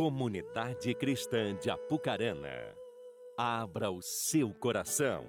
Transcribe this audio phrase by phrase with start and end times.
[0.00, 2.48] Comunidade Cristã de Apucarana,
[3.36, 5.26] abra o seu coração.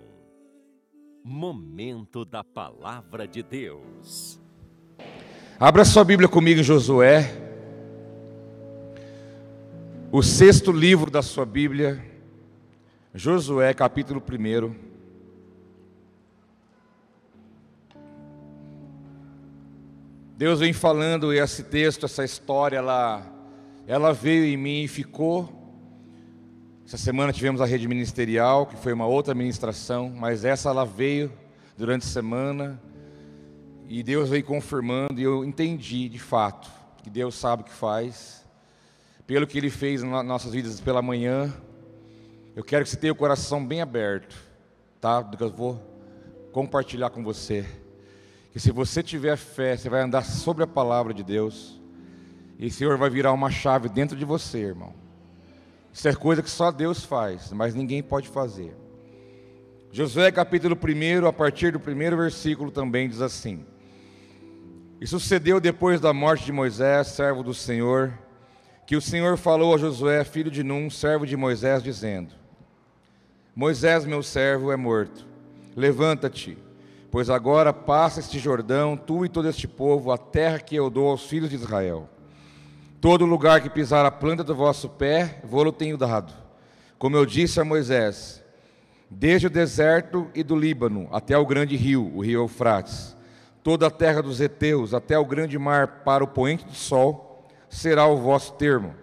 [1.21, 4.39] Momento da Palavra de Deus.
[5.59, 7.33] Abra sua Bíblia comigo em Josué,
[10.09, 12.01] o sexto livro da sua Bíblia,
[13.13, 14.73] Josué, capítulo 1.
[20.37, 23.40] Deus vem falando esse texto, essa história, ela,
[23.87, 25.49] ela veio em mim e ficou.
[26.85, 31.31] Essa semana tivemos a rede ministerial, que foi uma outra ministração, mas essa ela veio
[31.77, 32.81] durante a semana
[33.87, 36.69] e Deus veio confirmando e eu entendi de fato
[37.03, 38.45] que Deus sabe o que faz.
[39.25, 41.53] Pelo que Ele fez nas nossas vidas pela manhã,
[42.55, 44.35] eu quero que você tenha o coração bem aberto,
[44.99, 45.21] tá?
[45.21, 45.81] Do que eu vou
[46.51, 47.65] compartilhar com você.
[48.51, 51.80] Que se você tiver fé, você vai andar sobre a palavra de Deus.
[52.61, 54.93] E o Senhor vai virar uma chave dentro de você, irmão.
[55.91, 58.77] Isso é coisa que só Deus faz, mas ninguém pode fazer.
[59.91, 63.65] Josué capítulo 1, a partir do primeiro versículo também diz assim:
[65.01, 68.13] E sucedeu depois da morte de Moisés, servo do Senhor,
[68.85, 72.35] que o Senhor falou a Josué, filho de Num, servo de Moisés, dizendo:
[73.55, 75.25] Moisés, meu servo, é morto.
[75.75, 76.55] Levanta-te,
[77.09, 81.09] pois agora passa este Jordão, tu e todo este povo, a terra que eu dou
[81.09, 82.07] aos filhos de Israel.
[83.01, 86.31] Todo lugar que pisar a planta do vosso pé, vou-lo tenho dado.
[86.99, 88.43] Como eu disse a Moisés,
[89.09, 93.17] desde o deserto e do Líbano até o grande rio, o rio Eufrates,
[93.63, 98.05] toda a terra dos heteus até o grande mar para o poente do sol, será
[98.05, 98.93] o vosso termo.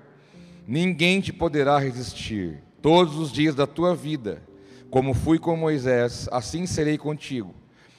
[0.65, 4.41] Ninguém te poderá resistir todos os dias da tua vida.
[4.93, 7.53] Como fui com Moisés, assim serei contigo.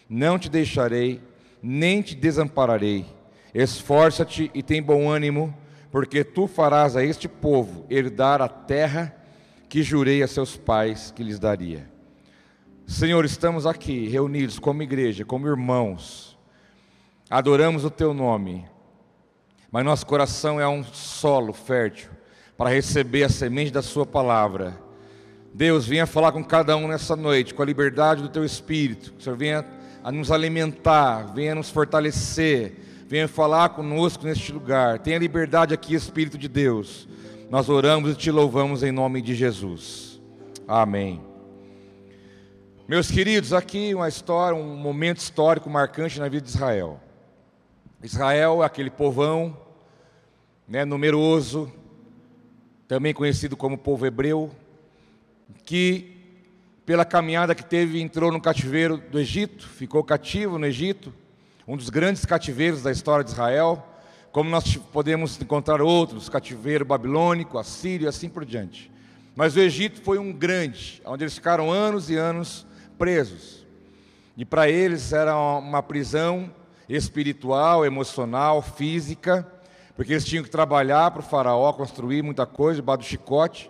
[0.09, 1.22] Não te deixarei,
[1.61, 3.06] nem te desampararei.
[3.53, 5.53] Esforça-te e tem bom ânimo
[5.91, 9.15] porque tu farás a este povo herdar a terra
[9.67, 11.89] que jurei a seus pais que lhes daria.
[12.85, 16.38] Senhor, estamos aqui reunidos como igreja, como irmãos,
[17.29, 18.66] adoramos o teu nome,
[19.72, 22.09] mas nosso coração é um solo fértil
[22.57, 24.75] para receber a semente da Sua palavra.
[25.53, 29.19] Deus, venha falar com cada um nessa noite, com a liberdade do teu espírito, que
[29.19, 29.66] o Senhor venha
[30.03, 35.00] a nos alimentar, venha nos fortalecer venha falar conosco neste lugar.
[35.00, 37.08] Tenha liberdade aqui, Espírito de Deus.
[37.50, 40.22] Nós oramos e te louvamos em nome de Jesus.
[40.68, 41.20] Amém.
[42.88, 47.00] Meus queridos, aqui uma história, um momento histórico marcante na vida de Israel.
[48.03, 49.58] Israel, aquele povão,
[50.68, 51.74] né, numeroso,
[52.88, 54.52] também conhecido como povo hebreu,
[55.66, 56.16] que
[56.86, 61.12] pela caminhada que teve entrou no cativeiro do Egito, ficou cativo no Egito,
[61.69, 63.85] um dos grandes cativeiros da história de Israel,
[64.31, 68.91] como nós podemos encontrar outros, cativeiro babilônico, assírio e assim por diante.
[69.35, 72.66] Mas o Egito foi um grande, onde eles ficaram anos e anos
[72.97, 73.68] presos.
[74.35, 76.52] E para eles era uma prisão
[76.90, 79.47] espiritual, emocional, física,
[79.96, 83.69] porque eles tinham que trabalhar para o faraó, construir muita coisa debaixo do chicote.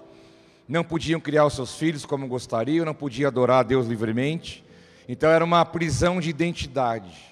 [0.66, 4.64] Não podiam criar os seus filhos como gostariam, não podiam adorar a Deus livremente.
[5.06, 7.29] Então era uma prisão de identidade.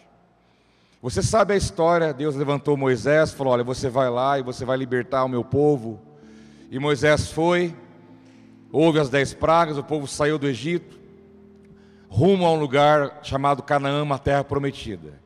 [0.99, 4.75] Você sabe a história, Deus levantou Moisés, falou: Olha, você vai lá e você vai
[4.77, 6.01] libertar o meu povo.
[6.71, 7.75] E Moisés foi,
[8.71, 10.99] houve as dez pragas, o povo saiu do Egito,
[12.09, 15.21] rumo a um lugar chamado Canaã, uma terra prometida.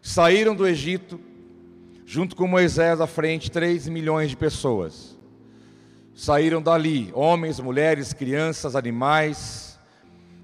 [0.00, 1.20] Saíram do Egito,
[2.06, 5.18] junto com Moisés à frente, três milhões de pessoas.
[6.14, 9.78] Saíram dali, homens, mulheres, crianças, animais,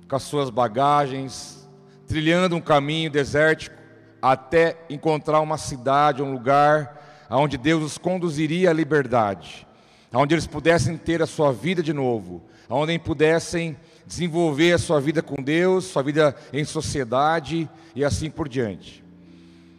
[0.09, 1.69] com as suas bagagens,
[2.07, 3.76] trilhando um caminho desértico
[4.21, 9.67] até encontrar uma cidade, um lugar onde Deus os conduziria à liberdade,
[10.13, 15.23] onde eles pudessem ter a sua vida de novo, onde pudessem desenvolver a sua vida
[15.23, 19.05] com Deus, sua vida em sociedade e assim por diante.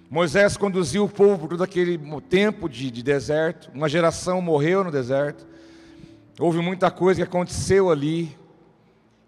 [0.09, 1.97] Moisés conduziu o povo por todo aquele
[2.29, 5.45] tempo de, de deserto, uma geração morreu no deserto,
[6.39, 8.37] houve muita coisa que aconteceu ali,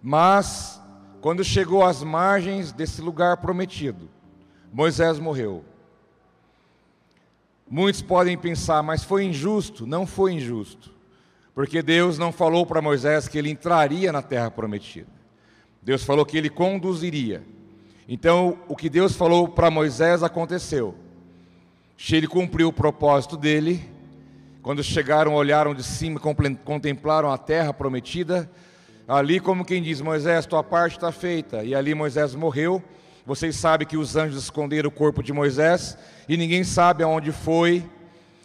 [0.01, 0.81] mas
[1.19, 4.09] quando chegou às margens desse lugar prometido,
[4.71, 5.63] Moisés morreu.
[7.69, 9.85] Muitos podem pensar, mas foi injusto?
[9.85, 10.91] Não foi injusto,
[11.53, 15.07] porque Deus não falou para Moisés que ele entraria na terra prometida.
[15.81, 17.43] Deus falou que ele conduziria.
[18.07, 20.95] Então, o que Deus falou para Moisés aconteceu.
[22.11, 23.87] Ele cumpriu o propósito dele.
[24.63, 26.19] Quando chegaram, olharam de cima,
[26.65, 28.49] contemplaram a terra prometida.
[29.07, 31.63] Ali, como quem diz, Moisés, tua parte está feita.
[31.63, 32.83] E ali Moisés morreu
[33.29, 35.95] vocês sabem que os anjos esconderam o corpo de Moisés
[36.27, 37.87] e ninguém sabe aonde foi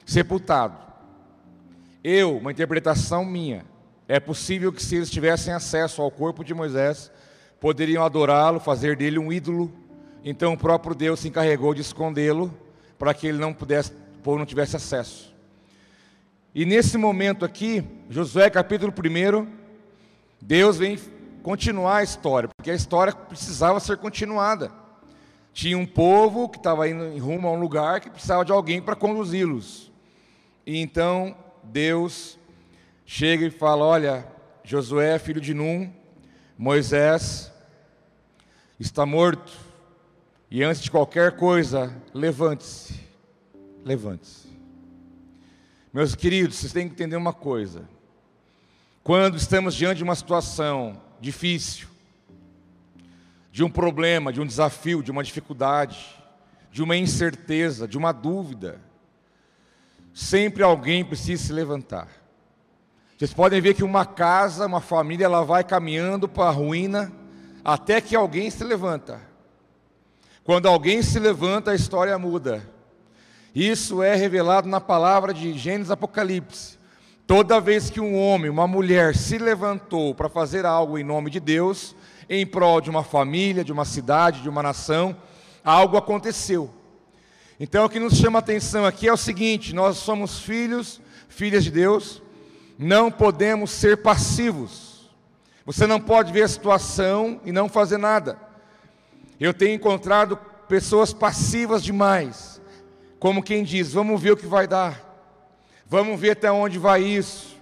[0.04, 0.76] sepultado.
[2.04, 3.64] Eu, uma interpretação minha,
[4.06, 7.10] é possível que se eles tivessem acesso ao corpo de Moisés,
[7.58, 9.72] poderiam adorá-lo, fazer dele um ídolo.
[10.22, 12.54] Então o próprio Deus se encarregou de escondê-lo
[12.98, 15.34] para que ele não pudesse, o povo não tivesse acesso.
[16.54, 19.46] E nesse momento aqui, Josué capítulo 1,
[20.42, 20.98] Deus vem
[21.44, 24.72] continuar a história, porque a história precisava ser continuada.
[25.52, 28.80] Tinha um povo que estava indo em rumo a um lugar que precisava de alguém
[28.80, 29.92] para conduzi-los.
[30.66, 32.38] E então Deus
[33.04, 34.26] chega e fala: Olha,
[34.64, 35.92] Josué, filho de Num,
[36.56, 37.52] Moisés
[38.80, 39.52] está morto,
[40.50, 42.98] e antes de qualquer coisa, levante-se.
[43.84, 44.48] Levante-se.
[45.92, 47.86] Meus queridos, vocês têm que entender uma coisa.
[49.02, 51.88] Quando estamos diante de uma situação difícil,
[53.50, 55.98] de um problema, de um desafio, de uma dificuldade,
[56.70, 58.80] de uma incerteza, de uma dúvida,
[60.12, 62.08] sempre alguém precisa se levantar.
[63.16, 67.12] Vocês podem ver que uma casa, uma família, ela vai caminhando para a ruína
[67.64, 69.20] até que alguém se levanta.
[70.42, 72.68] Quando alguém se levanta, a história muda.
[73.54, 76.76] Isso é revelado na palavra de Gênesis Apocalipse.
[77.26, 81.40] Toda vez que um homem, uma mulher se levantou para fazer algo em nome de
[81.40, 81.96] Deus,
[82.28, 85.16] em prol de uma família, de uma cidade, de uma nação,
[85.64, 86.70] algo aconteceu.
[87.58, 91.64] Então o que nos chama a atenção aqui é o seguinte: nós somos filhos, filhas
[91.64, 92.22] de Deus,
[92.78, 95.10] não podemos ser passivos.
[95.64, 98.38] Você não pode ver a situação e não fazer nada.
[99.40, 100.36] Eu tenho encontrado
[100.68, 102.60] pessoas passivas demais,
[103.18, 105.03] como quem diz: vamos ver o que vai dar,
[105.94, 107.56] vamos ver até onde vai isso,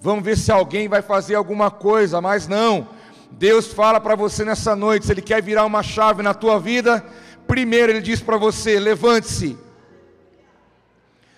[0.00, 2.88] vamos ver se alguém vai fazer alguma coisa, mas não.
[3.32, 7.04] Deus fala para você nessa noite, se Ele quer virar uma chave na tua vida,
[7.48, 9.58] primeiro Ele diz para você: levante-se.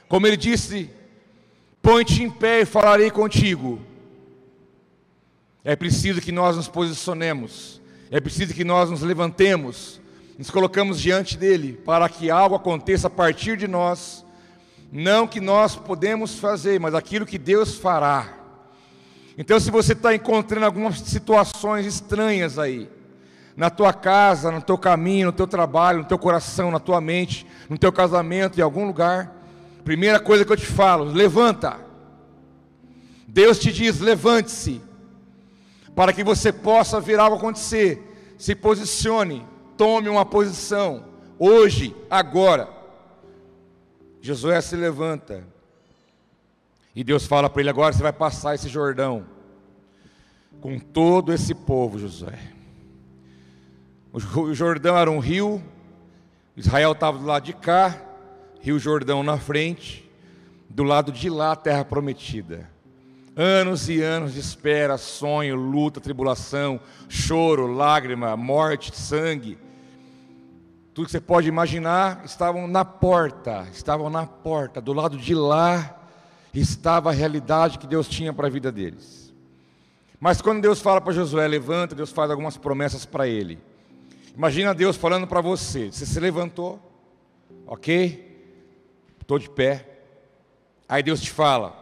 [0.09, 0.91] Como Ele disse
[1.87, 3.79] Põe-te em pé e falarei contigo.
[5.63, 7.81] É preciso que nós nos posicionemos,
[8.11, 10.01] é preciso que nós nos levantemos,
[10.37, 14.26] nos colocamos diante dele, para que algo aconteça a partir de nós,
[14.91, 18.35] não que nós podemos fazer, mas aquilo que Deus fará.
[19.39, 22.89] Então, se você está encontrando algumas situações estranhas aí,
[23.57, 27.47] na tua casa, no teu caminho, no teu trabalho, no teu coração, na tua mente,
[27.69, 29.37] no teu casamento, em algum lugar,
[29.87, 31.77] Primeira coisa que eu te falo, levanta.
[33.29, 34.83] Deus te diz: levante-se,
[35.95, 38.03] para que você possa ver algo acontecer.
[38.37, 39.47] Se posicione,
[39.77, 41.05] tome uma posição,
[41.39, 42.69] hoje, agora.
[44.27, 45.45] Josué se levanta,
[46.95, 49.25] e Deus fala para ele: agora você vai passar esse Jordão,
[50.61, 52.39] com todo esse povo, Josué.
[54.13, 55.63] O Jordão era um rio,
[56.57, 58.03] Israel estava do lado de cá,
[58.61, 60.11] Rio Jordão na frente,
[60.69, 62.69] do lado de lá a terra prometida.
[63.37, 69.59] Anos e anos de espera, sonho, luta, tribulação, choro, lágrima, morte, sangue.
[70.97, 75.95] Tudo que você pode imaginar estavam na porta, estavam na porta, do lado de lá
[76.55, 79.31] estava a realidade que Deus tinha para a vida deles.
[80.19, 83.59] Mas quando Deus fala para Josué, levanta, Deus faz algumas promessas para ele.
[84.35, 86.81] Imagina Deus falando para você: você se levantou,
[87.67, 88.57] ok?
[89.21, 90.01] Estou de pé.
[90.89, 91.77] Aí Deus te fala: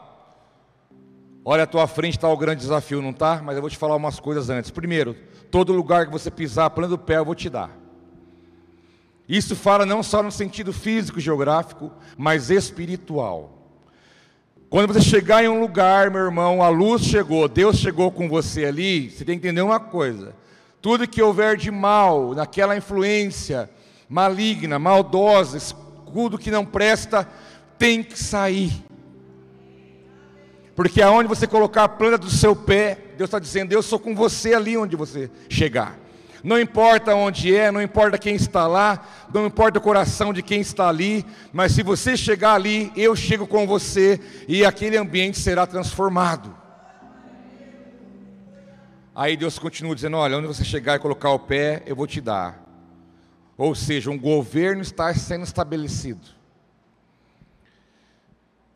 [1.45, 3.41] Olha, à tua frente está o grande desafio, não está?
[3.41, 4.73] Mas eu vou te falar umas coisas antes.
[4.73, 5.15] Primeiro,
[5.53, 7.84] todo lugar que você pisar, plano do pé, eu vou te dar.
[9.29, 13.55] Isso fala não só no sentido físico, geográfico, mas espiritual.
[14.69, 18.65] Quando você chegar em um lugar, meu irmão, a luz chegou, Deus chegou com você
[18.65, 20.35] ali, você tem que entender uma coisa:
[20.83, 23.71] tudo que houver de mal, naquela influência
[24.09, 25.59] maligna, maldosa,
[26.13, 27.29] tudo que não presta
[27.79, 28.85] tem que sair.
[30.77, 34.15] Porque aonde você colocar a planta do seu pé, Deus está dizendo: Eu sou com
[34.15, 36.04] você ali onde você chegar.
[36.45, 40.61] Não importa onde é, não importa quem está lá, não importa o coração de quem
[40.61, 45.67] está ali, mas se você chegar ali, eu chego com você e aquele ambiente será
[45.67, 46.55] transformado.
[49.15, 52.21] Aí Deus continua dizendo: Olha, onde você chegar e colocar o pé, eu vou te
[52.21, 52.63] dar.
[53.57, 56.29] Ou seja, um governo está sendo estabelecido.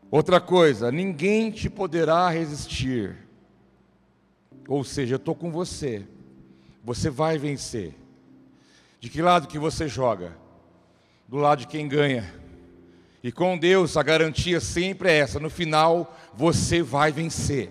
[0.09, 3.15] Outra coisa, ninguém te poderá resistir.
[4.67, 6.07] Ou seja, eu estou com você.
[6.89, 7.93] Você vai vencer.
[8.99, 10.35] De que lado que você joga?
[11.27, 12.33] Do lado de quem ganha.
[13.23, 17.69] E com Deus a garantia sempre é essa: no final você vai vencer.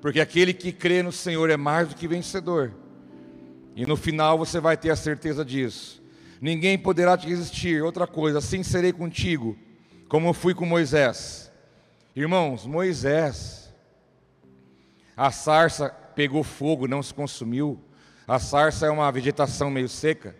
[0.00, 2.74] Porque aquele que crê no Senhor é mais do que vencedor.
[3.76, 6.00] E no final você vai ter a certeza disso
[6.40, 7.82] ninguém poderá te resistir.
[7.82, 9.56] Outra coisa, assim serei contigo,
[10.08, 11.52] como fui com Moisés.
[12.16, 13.72] Irmãos, Moisés,
[15.16, 17.78] a sarça pegou fogo, não se consumiu.
[18.30, 20.36] A sarça é uma vegetação meio seca,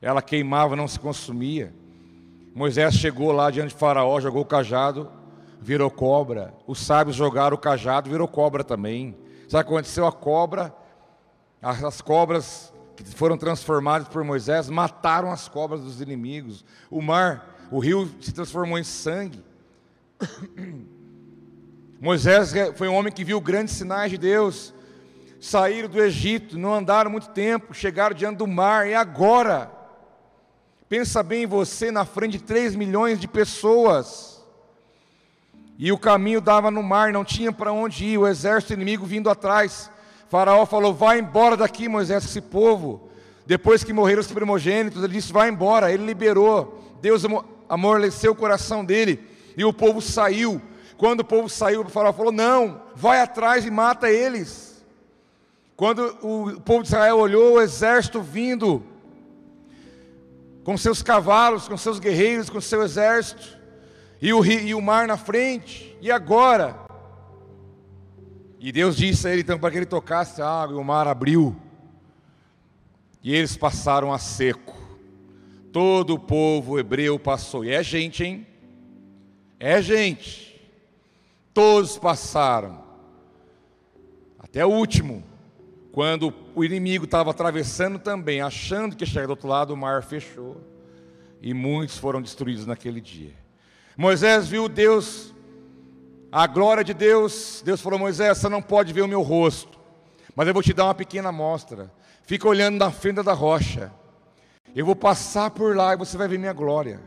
[0.00, 1.74] ela queimava, não se consumia.
[2.54, 5.10] Moisés chegou lá diante de Faraó, jogou o cajado,
[5.60, 6.54] virou cobra.
[6.64, 9.16] Os sábios jogaram o cajado, virou cobra também.
[9.48, 10.06] Sabe o que aconteceu?
[10.06, 10.72] A cobra,
[11.60, 16.64] as cobras que foram transformadas por Moisés, mataram as cobras dos inimigos.
[16.88, 19.44] O mar, o rio se transformou em sangue.
[22.00, 24.72] Moisés foi um homem que viu grandes sinais de Deus.
[25.40, 29.70] Saíram do Egito, não andaram muito tempo, chegaram diante do mar, e agora?
[30.88, 34.42] Pensa bem em você na frente de 3 milhões de pessoas.
[35.78, 39.30] E o caminho dava no mar, não tinha para onde ir, o exército inimigo vindo
[39.30, 39.90] atrás.
[40.28, 43.08] Faraó falou: Vai embora daqui, Moisés, esse povo.
[43.46, 45.92] Depois que morreram os primogênitos, ele disse: Vai embora.
[45.92, 46.96] Ele liberou.
[47.00, 47.22] Deus
[47.68, 49.24] amoleceu o coração dele.
[49.56, 50.60] E o povo saiu.
[50.96, 54.67] Quando o povo saiu, o Faraó falou: Não, vai atrás e mata eles.
[55.78, 58.82] Quando o povo de Israel olhou o exército vindo,
[60.64, 63.56] com seus cavalos, com seus guerreiros, com seu exército,
[64.20, 66.76] e o, rio, e o mar na frente, e agora?
[68.58, 71.06] E Deus disse a ele então para que ele tocasse a água, e o mar
[71.06, 71.54] abriu.
[73.22, 74.76] E eles passaram a seco.
[75.72, 77.64] Todo o povo hebreu passou.
[77.64, 78.44] E é gente, hein?
[79.60, 80.60] É gente.
[81.54, 82.82] Todos passaram.
[84.40, 85.27] Até o último.
[85.92, 90.02] Quando o inimigo estava atravessando também, achando que ia chegar do outro lado, o mar
[90.02, 90.60] fechou.
[91.40, 93.34] E muitos foram destruídos naquele dia.
[93.96, 95.34] Moisés viu Deus
[96.30, 99.78] a glória de Deus, Deus falou: Moisés, você não pode ver o meu rosto,
[100.36, 101.90] mas eu vou te dar uma pequena amostra.
[102.22, 103.90] Fica olhando na fenda da rocha.
[104.76, 107.00] Eu vou passar por lá e você vai ver minha glória.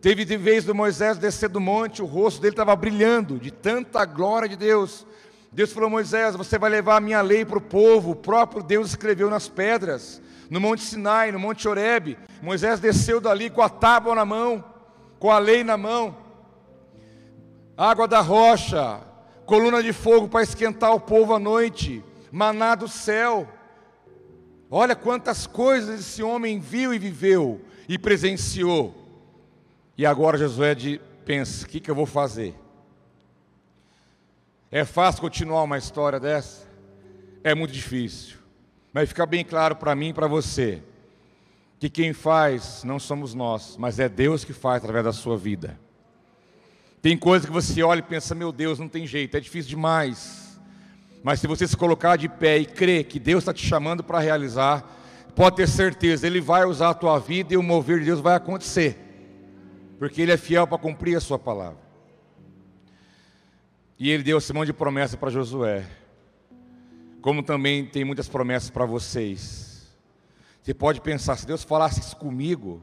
[0.00, 4.04] Teve de vez do Moisés descer do monte, o rosto dele estava brilhando de tanta
[4.04, 5.04] glória de Deus.
[5.52, 8.12] Deus falou: Moisés, você vai levar a minha lei para o povo.
[8.12, 12.18] O próprio Deus escreveu nas pedras, no Monte Sinai, no Monte Horebe.
[12.42, 14.64] Moisés desceu dali com a tábua na mão,
[15.18, 16.30] com a lei na mão
[17.80, 19.00] água da rocha,
[19.46, 23.48] coluna de fogo para esquentar o povo à noite, maná do céu.
[24.70, 28.94] Olha quantas coisas esse homem viu e viveu e presenciou.
[29.96, 30.76] E agora Josué
[31.24, 32.54] pensa: o que, que eu vou fazer?
[34.72, 36.64] É fácil continuar uma história dessa?
[37.42, 38.36] É muito difícil.
[38.92, 40.80] Mas fica bem claro para mim e para você
[41.80, 45.76] que quem faz não somos nós, mas é Deus que faz através da sua vida.
[47.02, 50.60] Tem coisa que você olha e pensa, meu Deus, não tem jeito, é difícil demais.
[51.24, 54.20] Mas se você se colocar de pé e crer que Deus está te chamando para
[54.20, 54.88] realizar,
[55.34, 58.36] pode ter certeza, Ele vai usar a tua vida e o mover de Deus vai
[58.36, 58.96] acontecer.
[59.98, 61.79] Porque Ele é fiel para cumprir a sua palavra.
[64.00, 65.86] E Ele deu esse monte de promessa para Josué.
[67.20, 69.94] Como também tem muitas promessas para vocês.
[70.62, 72.82] Você pode pensar, se Deus falasse isso comigo,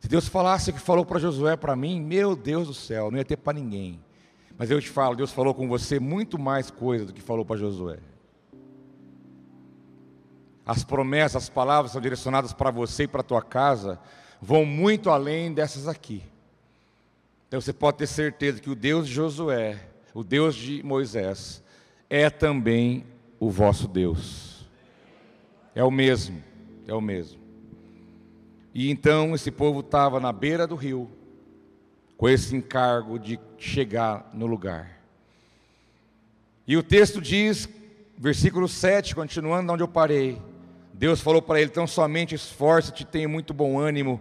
[0.00, 3.18] se Deus falasse o que falou para Josué para mim, meu Deus do céu, não
[3.18, 4.00] ia ter para ninguém.
[4.56, 7.56] Mas eu te falo, Deus falou com você muito mais coisa do que falou para
[7.56, 7.98] Josué.
[10.64, 13.98] As promessas, as palavras são direcionadas para você e para a tua casa,
[14.40, 16.22] vão muito além dessas aqui.
[17.48, 21.62] Então você pode ter certeza que o Deus de Josué, o Deus de Moisés,
[22.08, 23.04] é também
[23.38, 24.66] o vosso Deus.
[25.74, 26.42] É o mesmo,
[26.86, 27.38] é o mesmo.
[28.74, 31.10] E então esse povo estava na beira do rio,
[32.16, 35.00] com esse encargo de chegar no lugar.
[36.66, 37.68] E o texto diz,
[38.16, 40.40] versículo 7, continuando onde eu parei:
[40.92, 44.20] Deus falou para ele: então somente esforça-te, tenha muito bom ânimo,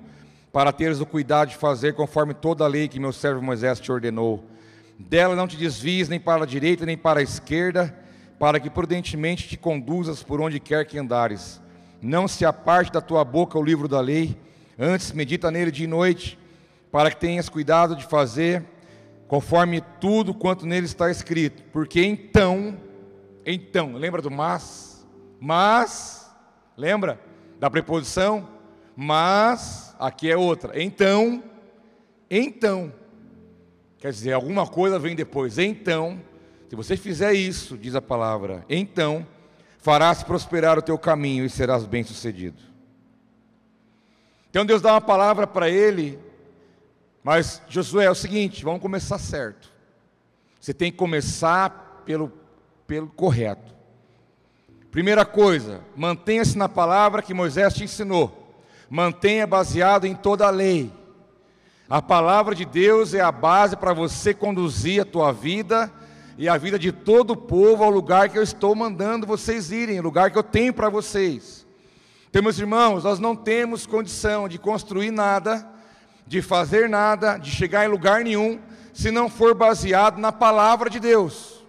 [0.51, 3.91] para teres o cuidado de fazer conforme toda a lei que meu servo Moisés te
[3.91, 4.43] ordenou.
[4.99, 7.97] Dela não te desvies nem para a direita nem para a esquerda,
[8.39, 11.61] para que prudentemente te conduzas por onde quer que andares.
[12.01, 14.37] Não se aparte da tua boca o livro da lei,
[14.79, 16.37] Antes, medita nele de noite,
[16.91, 18.63] para que tenhas cuidado de fazer
[19.27, 21.63] conforme tudo quanto nele está escrito.
[21.73, 22.77] Porque então,
[23.43, 25.03] então, lembra do mas?
[25.39, 26.31] Mas,
[26.77, 27.19] lembra
[27.59, 28.47] da preposição?
[28.95, 30.79] Mas, aqui é outra.
[30.79, 31.43] Então,
[32.29, 32.93] então,
[34.07, 35.57] quer dizer, alguma coisa vem depois.
[35.57, 36.21] Então,
[36.69, 39.27] se você fizer isso, diz a palavra, então
[39.79, 42.61] farás prosperar o teu caminho e serás bem-sucedido.
[44.49, 46.17] Então Deus dá uma palavra para ele,
[47.21, 49.69] mas Josué é o seguinte: vamos começar certo.
[50.57, 52.31] Você tem que começar pelo,
[52.87, 53.75] pelo correto.
[54.89, 58.55] Primeira coisa, mantenha-se na palavra que Moisés te ensinou.
[58.89, 60.93] Mantenha baseado em toda a lei.
[61.89, 65.89] A palavra de Deus é a base para você conduzir a tua vida
[66.37, 70.01] e a vida de todo o povo ao lugar que eu estou mandando vocês irem,
[70.01, 71.65] lugar que eu tenho para vocês.
[72.29, 75.65] Então, meus irmãos, nós não temos condição de construir nada,
[76.27, 78.59] de fazer nada, de chegar em lugar nenhum,
[78.91, 81.63] se não for baseado na palavra de Deus.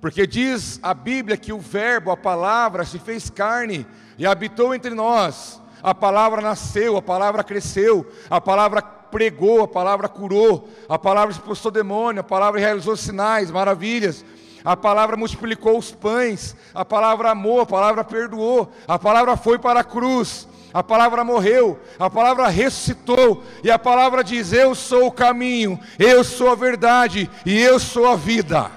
[0.00, 3.86] Porque diz a Bíblia que o Verbo, a palavra, se fez carne
[4.18, 5.62] e habitou entre nós.
[5.80, 11.70] A palavra nasceu, a palavra cresceu, a palavra pregou, a palavra curou, a palavra expulsou
[11.70, 14.24] demônio, a palavra realizou sinais, maravilhas,
[14.64, 19.80] a palavra multiplicou os pães, a palavra amou, a palavra perdoou, a palavra foi para
[19.80, 25.12] a cruz, a palavra morreu, a palavra ressuscitou, e a palavra diz: Eu sou o
[25.12, 28.70] caminho, eu sou a verdade e eu sou a vida.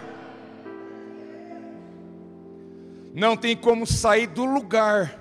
[3.13, 5.19] Não tem como sair do lugar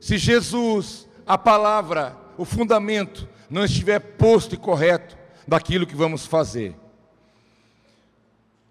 [0.00, 6.74] se Jesus, a palavra, o fundamento, não estiver posto e correto daquilo que vamos fazer.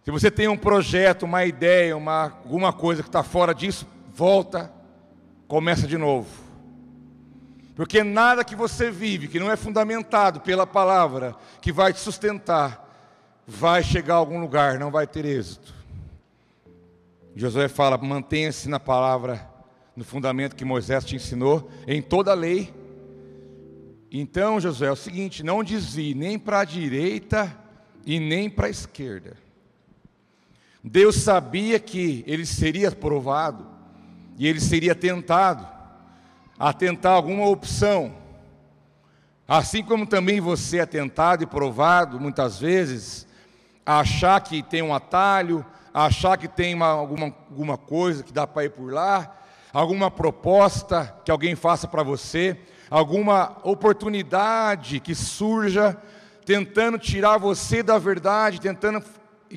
[0.04, 4.72] Se você tem um projeto, uma ideia, uma, alguma coisa que está fora disso, volta,
[5.48, 6.30] começa de novo.
[7.76, 12.88] Porque nada que você vive, que não é fundamentado pela palavra, que vai te sustentar,
[13.46, 15.76] vai chegar a algum lugar, não vai ter êxito.
[17.36, 19.48] Josué fala: mantenha-se na palavra,
[19.96, 22.74] no fundamento que Moisés te ensinou, em toda a lei
[24.12, 27.56] então, Josué, é o seguinte: não desvie nem para a direita
[28.06, 29.38] e nem para a esquerda.
[30.84, 33.68] Deus sabia que ele seria provado
[34.38, 35.68] e ele seria tentado
[36.58, 38.16] a tentar alguma opção.
[39.48, 43.28] Assim como também você é tentado e provado muitas vezes
[43.86, 48.34] a achar que tem um atalho, a achar que tem uma, alguma, alguma coisa que
[48.34, 49.36] dá para ir por lá,
[49.74, 52.58] alguma proposta que alguém faça para você
[52.90, 55.98] alguma oportunidade que surja
[56.46, 59.04] tentando tirar você da verdade, tentando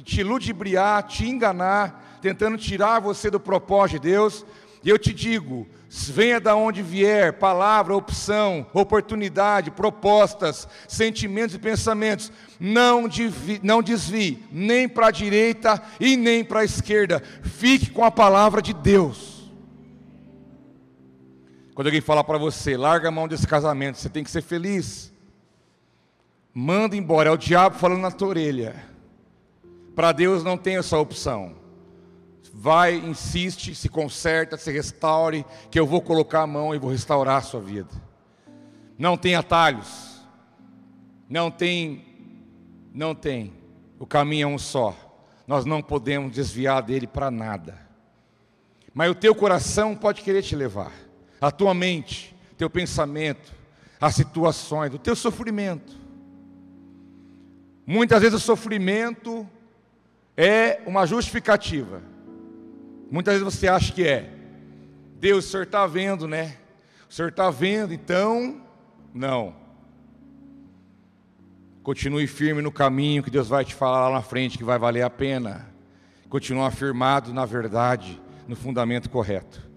[0.05, 4.45] te ludibriar, te enganar, tentando tirar você do propósito de Deus.
[4.83, 12.33] E eu te digo, venha da onde vier, palavra, opção, oportunidade, propostas, sentimentos e pensamentos,
[12.59, 18.05] não, desvie, não desvie nem para a direita e nem para a esquerda, fique com
[18.05, 19.30] a palavra de Deus.
[21.81, 25.11] Quando alguém falar para você, larga a mão desse casamento, você tem que ser feliz.
[26.53, 28.77] Manda embora, é o diabo falando na tua orelha.
[29.97, 31.57] Para Deus não tem essa opção.
[32.53, 37.39] Vai, insiste, se conserta, se restaure, que eu vou colocar a mão e vou restaurar
[37.39, 37.89] a sua vida.
[38.99, 40.21] Não tem atalhos.
[41.31, 42.05] Não tem,
[42.93, 43.55] não tem.
[43.99, 44.95] O caminho é um só.
[45.47, 47.79] Nós não podemos desviar dele para nada.
[48.93, 51.09] Mas o teu coração pode querer te levar
[51.41, 53.53] a tua mente, teu pensamento,
[54.01, 55.97] as situações, o teu sofrimento.
[57.87, 59.49] Muitas vezes o sofrimento
[60.37, 62.03] é uma justificativa.
[63.11, 64.31] Muitas vezes você acha que é.
[65.19, 66.57] Deus, o Senhor está vendo, né?
[67.09, 68.61] O Senhor está vendo, então,
[69.13, 69.55] não.
[71.83, 75.03] Continue firme no caminho que Deus vai te falar lá na frente, que vai valer
[75.03, 75.69] a pena.
[76.29, 79.70] Continue afirmado na verdade, no fundamento correto.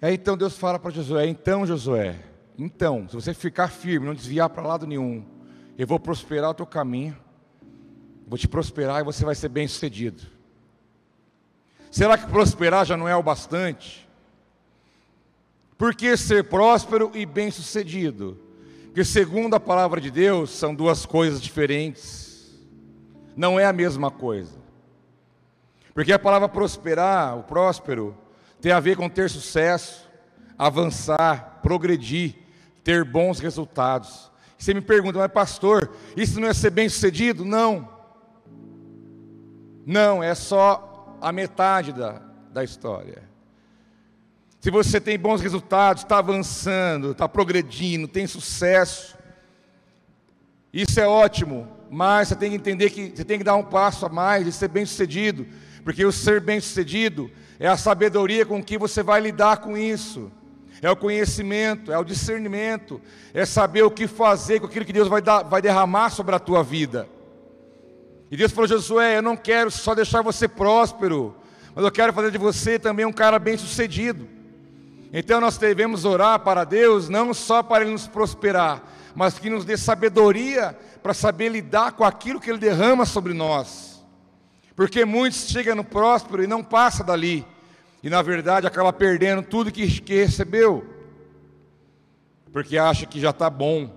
[0.00, 2.16] Aí então Deus fala para Josué: então, Josué,
[2.56, 5.24] então, se você ficar firme, não desviar para lado nenhum,
[5.76, 7.16] eu vou prosperar o teu caminho,
[8.26, 10.22] vou te prosperar e você vai ser bem sucedido.
[11.90, 14.08] Será que prosperar já não é o bastante?
[15.76, 18.36] Por que ser próspero e bem sucedido?
[18.86, 22.58] Porque, segundo a palavra de Deus, são duas coisas diferentes,
[23.36, 24.58] não é a mesma coisa.
[25.94, 28.16] Porque a palavra prosperar, o próspero,
[28.60, 30.08] tem a ver com ter sucesso,
[30.58, 32.34] avançar, progredir,
[32.82, 34.30] ter bons resultados.
[34.56, 37.44] Você me pergunta, mas pastor, isso não é ser bem sucedido?
[37.44, 37.88] Não.
[39.86, 42.20] Não, é só a metade da,
[42.52, 43.22] da história.
[44.60, 49.16] Se você tem bons resultados, está avançando, está progredindo, tem sucesso,
[50.72, 54.04] isso é ótimo, mas você tem que entender que você tem que dar um passo
[54.04, 55.46] a mais e ser bem sucedido,
[55.84, 60.30] porque o ser bem sucedido é a sabedoria com que você vai lidar com isso,
[60.80, 63.00] é o conhecimento, é o discernimento,
[63.34, 66.38] é saber o que fazer com aquilo que Deus vai, dar, vai derramar sobre a
[66.38, 67.08] tua vida.
[68.30, 71.34] E Deus falou: Josué, eu não quero só deixar você próspero,
[71.74, 74.28] mas eu quero fazer de você também um cara bem sucedido.
[75.12, 78.82] Então nós devemos orar para Deus, não só para Ele nos prosperar,
[79.14, 83.97] mas que nos dê sabedoria para saber lidar com aquilo que Ele derrama sobre nós.
[84.78, 87.44] Porque muitos chegam no próspero e não passa dali.
[88.00, 90.86] E na verdade acaba perdendo tudo que, que recebeu.
[92.52, 93.92] Porque acha que já está bom.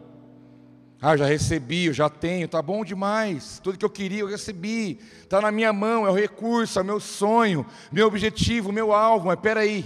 [1.00, 3.62] Ah, já recebi, eu já tenho, tá bom demais.
[3.64, 4.98] Tudo que eu queria eu recebi.
[5.22, 9.28] Está na minha mão, é o recurso, é o meu sonho, meu objetivo, meu alvo.
[9.28, 9.86] Mas peraí.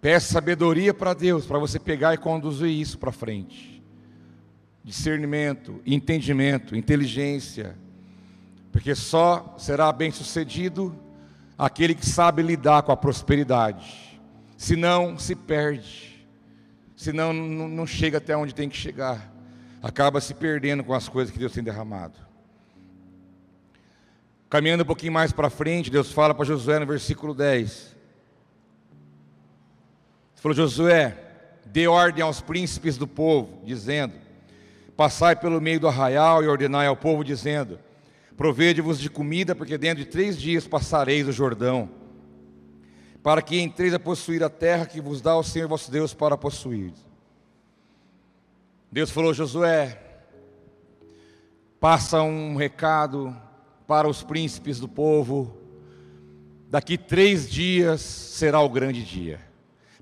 [0.00, 3.80] Peça sabedoria para Deus, para você pegar e conduzir isso para frente.
[4.82, 7.76] Discernimento, entendimento, inteligência.
[8.78, 10.96] Porque só será bem sucedido
[11.58, 14.20] aquele que sabe lidar com a prosperidade.
[14.56, 16.24] Senão, se perde.
[16.96, 19.36] Senão, não, não chega até onde tem que chegar
[19.82, 22.14] acaba se perdendo com as coisas que Deus tem derramado.
[24.48, 27.82] Caminhando um pouquinho mais para frente, Deus fala para Josué no versículo 10.
[27.82, 27.96] Ele
[30.36, 31.16] falou: Josué,
[31.66, 34.14] dê ordem aos príncipes do povo, dizendo:
[34.96, 37.78] Passai pelo meio do arraial e ordenai ao povo, dizendo:
[38.38, 41.90] Provede-vos de comida, porque dentro de três dias passareis o Jordão,
[43.20, 46.38] para que entreis a possuir a terra que vos dá o Senhor vosso Deus para
[46.38, 46.92] possuir.
[48.92, 50.00] Deus falou: Josué,
[51.80, 53.36] passa um recado
[53.88, 55.58] para os príncipes do povo.
[56.70, 59.40] Daqui três dias será o grande dia.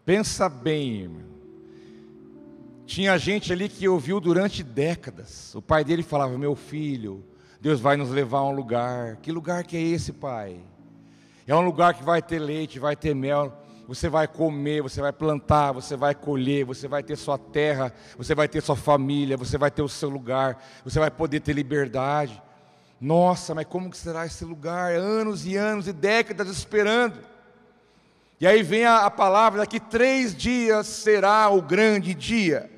[0.05, 1.25] Pensa bem, irmão.
[2.85, 5.55] Tinha gente ali que ouviu durante décadas.
[5.55, 7.25] O pai dele falava: Meu filho,
[7.67, 9.17] Deus vai nos levar a um lugar.
[9.17, 10.61] Que lugar que é esse, pai?
[11.49, 13.53] É um lugar que vai ter leite, vai ter mel
[13.89, 18.37] você vai comer, você vai plantar, você vai colher, você vai ter sua terra, você
[18.37, 22.41] vai ter sua família, você vai ter o seu lugar, você vai poder ter liberdade.
[23.01, 24.93] Nossa, mas como que será esse lugar?
[24.95, 27.19] Anos e anos e décadas esperando.
[28.41, 32.71] E aí vem a, a palavra: daqui três dias será o grande dia.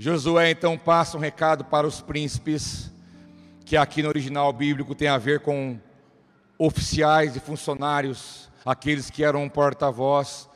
[0.00, 2.87] Josué então passa um recado para os príncipes,
[3.68, 5.78] que aqui no original bíblico tem a ver com
[6.56, 10.48] oficiais e funcionários aqueles que eram um porta-voz.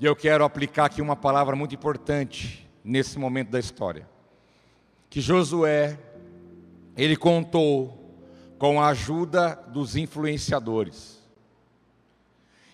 [0.00, 4.08] E eu quero aplicar aqui uma palavra muito importante nesse momento da história.
[5.08, 5.96] Que Josué,
[6.96, 8.18] ele contou
[8.58, 11.22] com a ajuda dos influenciadores.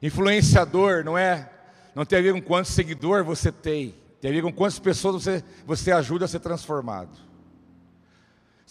[0.00, 1.50] Influenciador não é,
[1.94, 5.22] não tem a ver com quantos seguidores você tem, tem a ver com quantas pessoas
[5.22, 7.31] você, você ajuda a ser transformado.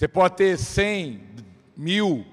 [0.02, 1.22] Você pode ter 100,
[1.78, 2.26] mil,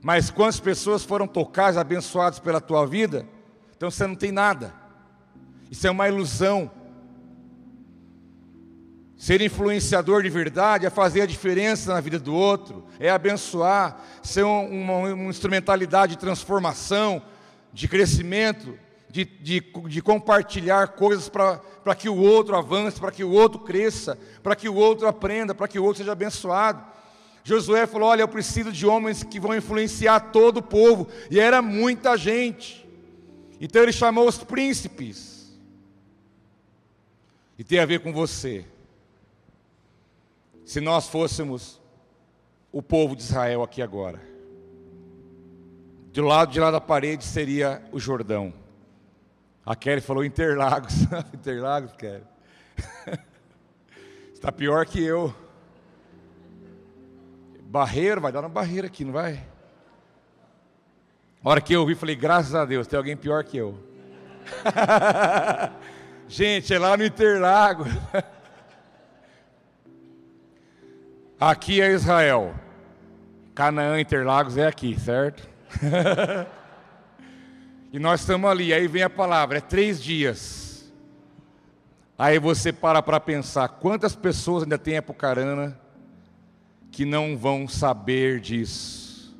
[0.00, 3.26] mas quantas pessoas foram tocadas, abençoadas pela tua vida?
[3.76, 4.72] Então você não tem nada.
[5.68, 6.70] Isso é uma ilusão.
[9.16, 14.44] Ser influenciador de verdade é fazer a diferença na vida do outro, é abençoar, ser
[14.44, 17.20] uma, uma instrumentalidade de transformação,
[17.72, 18.78] de crescimento,
[19.16, 24.18] de, de, de compartilhar coisas para que o outro avance, para que o outro cresça,
[24.42, 26.84] para que o outro aprenda, para que o outro seja abençoado.
[27.42, 31.62] Josué falou: Olha, eu preciso de homens que vão influenciar todo o povo, e era
[31.62, 32.86] muita gente.
[33.58, 35.50] Então ele chamou os príncipes,
[37.58, 38.66] e tem a ver com você.
[40.62, 41.80] Se nós fôssemos
[42.70, 44.20] o povo de Israel aqui agora,
[46.12, 48.65] do lado de lá da parede seria o Jordão.
[49.66, 51.02] A Kelly falou Interlagos.
[51.34, 52.22] Interlagos, Kelly.
[54.32, 55.34] Está pior que eu.
[57.62, 59.44] Barreiro, vai dar uma barreira aqui, não vai?
[61.42, 63.76] A hora que eu ouvi, falei, graças a Deus, tem alguém pior que eu.
[66.28, 67.86] Gente, é lá no Interlago.
[71.40, 72.54] aqui é Israel.
[73.52, 75.48] Canaã, Interlagos é aqui, certo?
[77.96, 80.92] E nós estamos ali, aí vem a palavra, é três dias.
[82.18, 85.80] Aí você para para pensar, quantas pessoas ainda tem Apucarana
[86.90, 89.34] que não vão saber disso,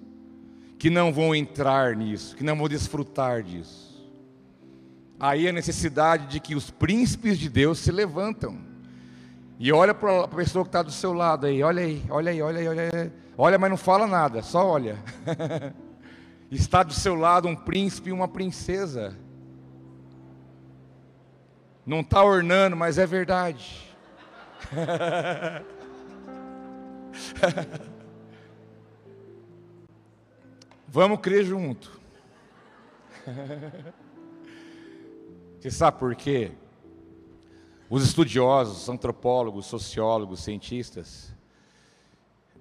[0.78, 4.10] que não vão entrar nisso, que não vão desfrutar disso.
[5.20, 8.56] Aí a necessidade de que os príncipes de Deus se levantam.
[9.58, 12.40] E olha para a pessoa que está do seu lado aí, olha aí, olha aí,
[12.40, 13.12] olha aí, olha aí.
[13.36, 14.96] Olha, mas não fala nada, só olha.
[16.50, 19.16] Está do seu lado um príncipe e uma princesa.
[21.84, 23.94] Não está ornando, mas é verdade.
[30.88, 32.00] Vamos crer junto.
[35.60, 36.52] Você sabe por quê?
[37.90, 41.35] Os estudiosos, antropólogos, sociólogos, cientistas,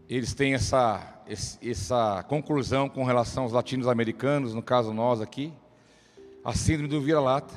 [0.10, 1.24] eles têm essa,
[1.62, 5.52] essa conclusão com relação aos latinos-americanos, no caso nós aqui,
[6.44, 7.54] a síndrome do vira-lata.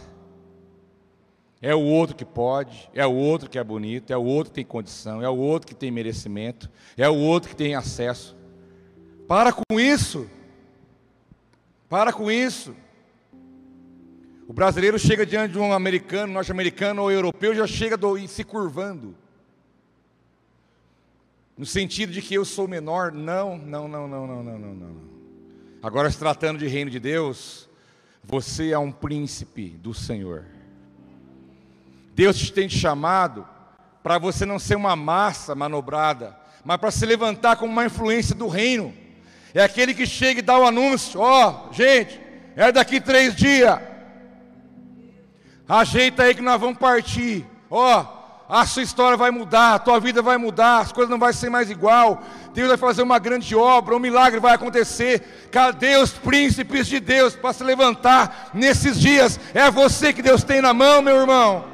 [1.61, 4.57] É o outro que pode, é o outro que é bonito, é o outro que
[4.57, 8.37] tem condição, é o outro que tem merecimento, é o outro que tem acesso.
[9.27, 10.31] Para com isso.
[11.89, 12.75] Para com isso.
[14.47, 19.15] O brasileiro chega diante de um americano, norte-americano ou europeu, já chega do, se curvando.
[21.59, 23.11] No sentido de que eu sou menor.
[23.11, 24.97] Não, não, não, não, não, não, não, não.
[25.83, 27.69] Agora, se tratando de reino de Deus,
[28.23, 30.47] você é um príncipe do Senhor.
[32.15, 33.47] Deus te tem chamado
[34.03, 38.47] para você não ser uma massa manobrada, mas para se levantar como uma influência do
[38.47, 38.95] reino.
[39.53, 42.21] É aquele que chega e dá o anúncio: ó, oh, gente,
[42.55, 43.79] é daqui três dias.
[45.69, 47.45] Ajeita aí que nós vamos partir.
[47.71, 48.18] Ó, oh,
[48.49, 51.51] a sua história vai mudar, a tua vida vai mudar, as coisas não vão ser
[51.51, 52.23] mais igual.
[52.55, 55.49] Deus vai fazer uma grande obra, um milagre vai acontecer.
[55.53, 59.39] Cadê os príncipes de Deus para se levantar nesses dias?
[59.53, 61.67] É você que Deus tem na mão, meu irmão.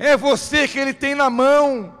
[0.00, 1.94] É você que Ele tem na mão.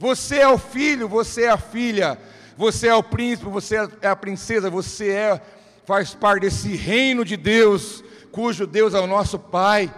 [0.00, 2.18] Você é o filho, você é a filha,
[2.56, 5.40] você é o príncipe, você é a princesa, você é
[5.84, 9.92] faz parte desse reino de Deus, cujo Deus é o nosso Pai.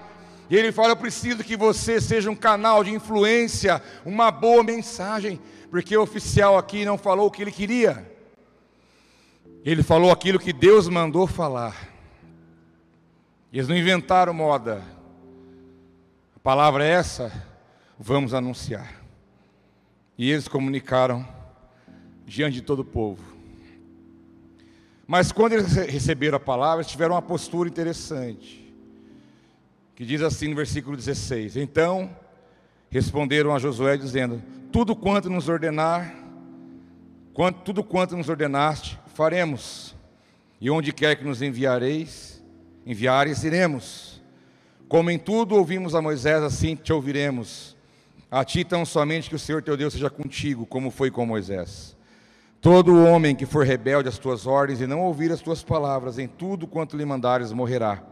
[0.48, 5.40] E ele fala: Eu preciso que você seja um canal de influência, uma boa mensagem,
[5.70, 8.10] porque o oficial aqui não falou o que ele queria,
[9.64, 11.92] ele falou aquilo que Deus mandou falar.
[13.52, 14.82] Eles não inventaram moda,
[16.34, 17.32] a palavra é essa,
[17.98, 19.02] vamos anunciar.
[20.18, 21.26] E eles comunicaram
[22.26, 23.22] diante de todo o povo.
[25.06, 28.63] Mas quando eles receberam a palavra, eles tiveram uma postura interessante
[29.94, 32.10] que diz assim no versículo 16: Então
[32.90, 36.14] responderam a Josué, dizendo: Tudo quanto nos ordenar,
[37.32, 39.94] quanto, tudo quanto nos ordenaste, faremos,
[40.60, 42.42] e onde quer que nos enviareis,
[42.84, 44.22] enviares, iremos.
[44.88, 47.74] Como em tudo ouvimos a Moisés, assim te ouviremos.
[48.30, 51.96] A ti tão somente que o Senhor teu Deus seja contigo, como foi com Moisés.
[52.60, 56.26] Todo homem que for rebelde às tuas ordens e não ouvir as tuas palavras, em
[56.26, 58.02] tudo quanto lhe mandares, morrerá.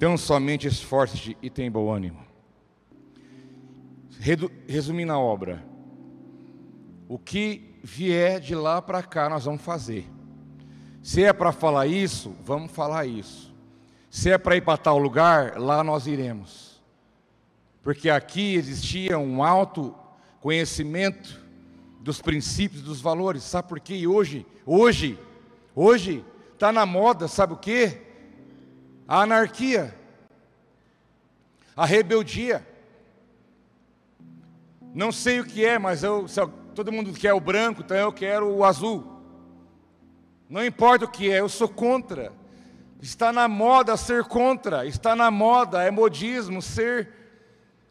[0.00, 2.24] Então somente esforce-te e tem bom ânimo.
[4.66, 5.62] Resumindo a obra,
[7.06, 10.10] o que vier de lá para cá nós vamos fazer.
[11.02, 13.54] Se é para falar isso, vamos falar isso.
[14.08, 16.82] Se é para ir para tal lugar, lá nós iremos.
[17.82, 19.94] Porque aqui existia um alto
[20.40, 21.44] conhecimento
[22.00, 23.42] dos princípios, dos valores.
[23.42, 23.96] Sabe por quê?
[23.96, 25.18] E hoje, hoje,
[25.74, 28.06] hoje está na moda, sabe o quê?
[29.10, 29.92] A anarquia,
[31.76, 32.64] a rebeldia.
[34.94, 36.26] Não sei o que é, mas eu,
[36.76, 39.20] todo mundo quer o branco, então eu quero o azul.
[40.48, 42.32] Não importa o que é, eu sou contra.
[43.02, 47.12] Está na moda ser contra, está na moda, é modismo ser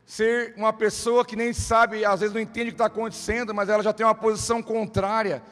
[0.05, 3.67] ser uma pessoa que nem sabe, às vezes não entende o que está acontecendo, mas
[3.67, 5.43] ela já tem uma posição contrária,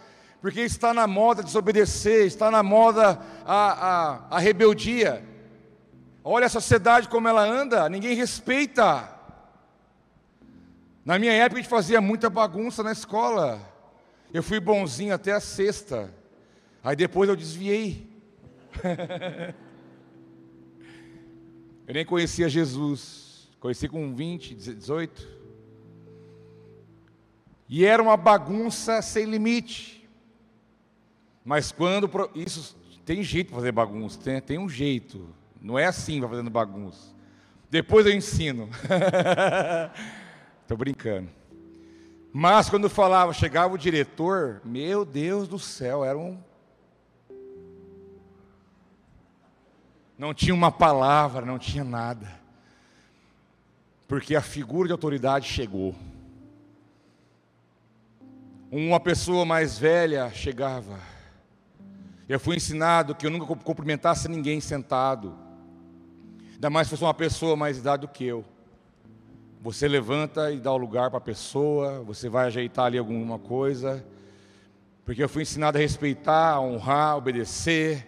[0.41, 5.36] porque está na moda desobedecer, está na moda a, a, a rebeldia.
[6.29, 9.09] Olha a sociedade como ela anda, ninguém respeita.
[11.05, 13.61] Na minha época a gente fazia muita bagunça na escola.
[14.33, 16.13] Eu fui bonzinho até a sexta.
[16.83, 18.11] Aí depois eu desviei.
[21.87, 23.49] eu nem conhecia Jesus.
[23.61, 25.25] Conheci com 20, 18.
[27.69, 30.05] E era uma bagunça sem limite.
[31.45, 35.37] Mas quando isso tem jeito de fazer bagunça, tem, tem um jeito.
[35.61, 37.15] Não é assim, vai fazendo bagunça.
[37.69, 38.69] Depois eu ensino.
[40.61, 41.29] Estou brincando.
[42.31, 46.37] Mas quando falava, chegava o diretor, meu Deus do céu, era um.
[50.17, 52.31] Não tinha uma palavra, não tinha nada.
[54.07, 55.95] Porque a figura de autoridade chegou.
[58.71, 60.99] Uma pessoa mais velha chegava.
[62.27, 65.46] Eu fui ensinado que eu nunca cumprimentasse ninguém sentado.
[66.57, 68.43] Ainda mais se fosse uma pessoa mais idade do que eu.
[69.61, 74.03] Você levanta e dá o lugar para a pessoa, você vai ajeitar ali alguma coisa.
[75.05, 78.07] Porque eu fui ensinado a respeitar, a honrar, a obedecer.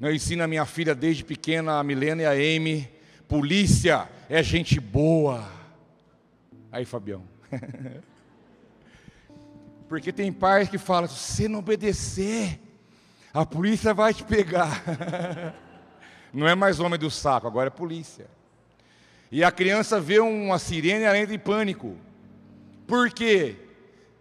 [0.00, 2.88] Eu ensino a minha filha desde pequena, a Milena e a Amy.
[3.26, 5.44] Polícia é gente boa.
[6.70, 7.24] Aí, Fabião.
[9.88, 12.60] Porque tem pais que falam: se você não obedecer,
[13.32, 14.80] a polícia vai te pegar.
[16.34, 18.26] Não é mais homem do saco, agora é polícia.
[19.30, 21.96] E a criança vê uma sirene e entra em pânico.
[22.88, 23.54] Por quê?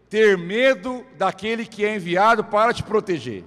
[0.10, 3.44] Ter medo daquele que é enviado para te proteger.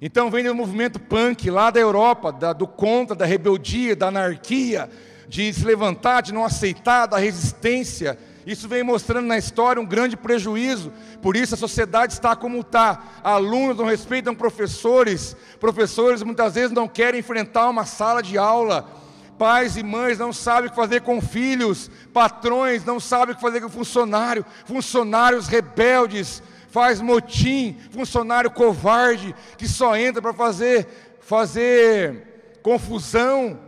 [0.00, 4.88] Então vem do movimento punk lá da Europa, da, do contra, da rebeldia, da anarquia,
[5.28, 8.18] de se levantar, de não aceitar, da resistência.
[8.46, 10.92] Isso vem mostrando na história um grande prejuízo.
[11.22, 13.02] Por isso a sociedade está como está.
[13.22, 15.36] Alunos não respeitam professores.
[15.58, 19.02] Professores muitas vezes não querem enfrentar uma sala de aula
[19.38, 23.42] Pais e mães não sabem o que fazer com filhos, patrões não sabem o que
[23.42, 30.86] fazer com funcionário, funcionários rebeldes, faz motim, funcionário covarde que só entra para fazer
[31.20, 33.58] fazer confusão.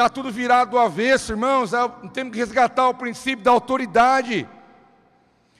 [0.00, 1.74] Está tudo virado do avesso, irmãos.
[1.74, 4.48] É temos que resgatar o princípio da autoridade.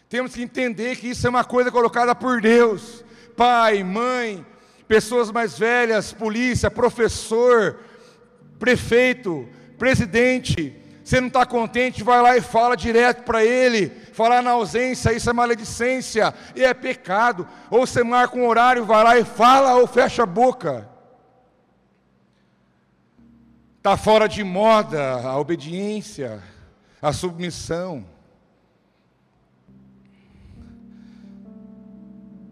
[0.09, 3.05] Temos que entender que isso é uma coisa colocada por Deus.
[3.37, 4.47] Pai, mãe,
[4.89, 7.81] pessoas mais velhas, polícia, professor,
[8.59, 10.75] prefeito, presidente,
[11.05, 13.93] você não está contente, vai lá e fala direto para ele.
[14.15, 17.47] Falar na ausência, isso é maledicência e é pecado.
[17.71, 20.90] Ou você marca um horário, vai lá e fala ou fecha a boca.
[23.81, 26.43] Está fora de moda a obediência,
[27.01, 28.05] a submissão.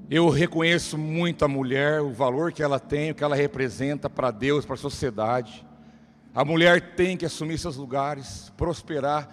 [0.09, 4.31] Eu reconheço muito a mulher, o valor que ela tem, o que ela representa para
[4.31, 5.67] Deus, para a sociedade.
[6.35, 9.29] A mulher tem que assumir seus lugares, prosperar.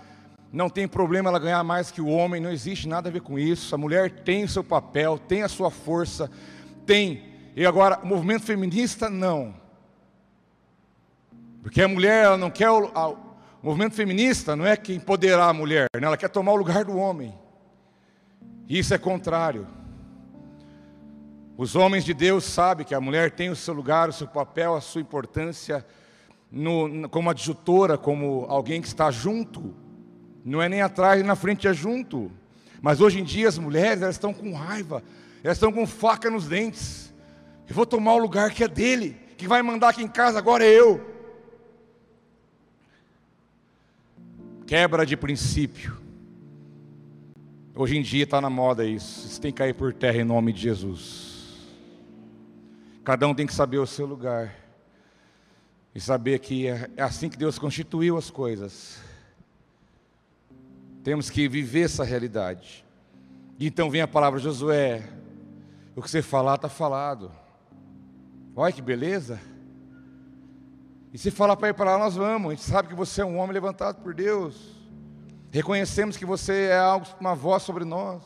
[0.51, 3.39] Não tem problema ela ganhar mais que o homem, não existe nada a ver com
[3.39, 3.73] isso.
[3.73, 6.29] A mulher tem o seu papel, tem a sua força,
[6.85, 7.23] tem.
[7.55, 9.63] E agora, o movimento feminista, não.
[11.65, 12.69] Porque a mulher, ela não quer.
[12.69, 13.17] O, a, o
[13.63, 16.05] movimento feminista não é que empoderar a mulher, né?
[16.05, 17.33] ela quer tomar o lugar do homem.
[18.69, 19.67] E isso é contrário.
[21.57, 24.75] Os homens de Deus sabem que a mulher tem o seu lugar, o seu papel,
[24.75, 25.83] a sua importância,
[26.51, 29.73] no, como adjutora, como alguém que está junto.
[30.45, 32.31] Não é nem atrás, nem na frente, é junto.
[32.79, 35.01] Mas hoje em dia as mulheres elas estão com raiva,
[35.43, 37.11] elas estão com faca nos dentes.
[37.67, 40.63] Eu vou tomar o lugar que é dele, que vai mandar aqui em casa agora
[40.63, 41.14] é eu.
[44.65, 45.95] Quebra de princípio.
[47.75, 49.27] Hoje em dia está na moda isso.
[49.27, 51.59] Isso tem que cair por terra em nome de Jesus.
[53.03, 54.55] Cada um tem que saber o seu lugar.
[55.93, 58.99] E saber que é, é assim que Deus constituiu as coisas.
[61.03, 62.83] Temos que viver essa realidade.
[63.59, 65.07] E então vem a palavra Josué.
[65.95, 67.31] O que você falar está falado.
[68.55, 69.39] Olha que beleza.
[71.15, 72.51] E se falar para ir para lá, nós vamos.
[72.51, 74.75] A gente sabe que você é um homem levantado por Deus.
[75.49, 78.21] Reconhecemos que você é algo, uma voz sobre nós.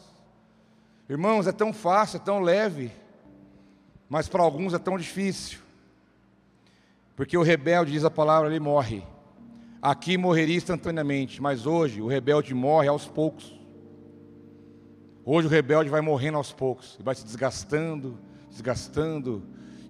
[1.07, 2.91] Irmãos, é tão fácil, é tão leve
[4.09, 5.59] mas para alguns é tão difícil.
[7.15, 9.03] Porque o rebelde, diz a palavra, ele morre.
[9.79, 13.57] Aqui morreria instantaneamente, mas hoje o rebelde morre aos poucos.
[15.23, 18.17] Hoje o rebelde vai morrendo aos poucos, ele vai se desgastando,
[18.49, 19.43] desgastando,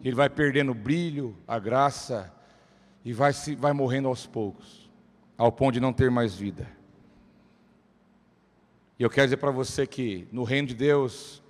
[0.04, 2.34] ele vai perdendo o brilho, a graça,
[3.04, 4.90] e vai, se, vai morrendo aos poucos,
[5.38, 6.68] ao ponto de não ter mais vida.
[8.98, 11.42] E eu quero dizer para você que no reino de Deus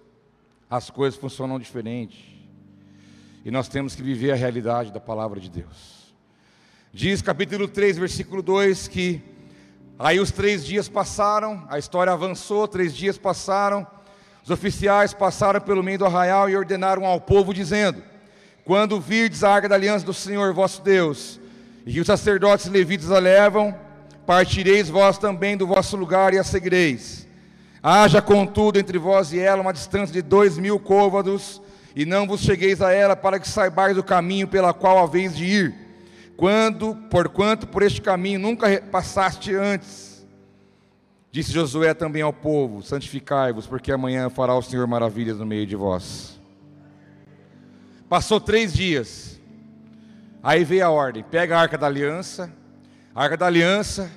[0.69, 2.47] as coisas funcionam diferente.
[3.43, 6.13] E nós temos que viver a realidade da palavra de Deus.
[6.93, 9.21] Diz capítulo 3, versículo 2 que
[9.97, 13.87] aí os três dias passaram, a história avançou, três dias passaram,
[14.43, 18.03] os oficiais passaram pelo meio do arraial e ordenaram ao povo, dizendo:
[18.63, 21.38] Quando virdes a arca da aliança do Senhor vosso Deus,
[21.89, 23.73] e que os sacerdotes levitas a levam,
[24.23, 27.27] partireis vós também do vosso lugar e a seguireis.
[27.81, 31.59] Haja, contudo, entre vós e ela uma distância de dois mil côvados,
[31.95, 35.45] e não vos chegueis a ela para que saibais o caminho pela qual haveis de
[35.45, 35.75] ir,
[36.37, 40.23] quando, porquanto por este caminho nunca passaste antes.
[41.31, 45.75] Disse Josué também ao povo: Santificai-vos, porque amanhã fará o Senhor maravilhas no meio de
[45.75, 46.39] vós.
[48.07, 49.38] Passou três dias,
[50.41, 52.53] aí veio a ordem: pega a arca da aliança,
[53.13, 54.11] a arca da aliança,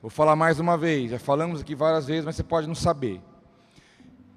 [0.00, 3.20] vou falar mais uma vez, já falamos aqui várias vezes, mas você pode não saber.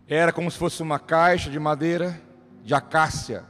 [0.07, 2.19] Era como se fosse uma caixa de madeira
[2.63, 3.45] de acácia,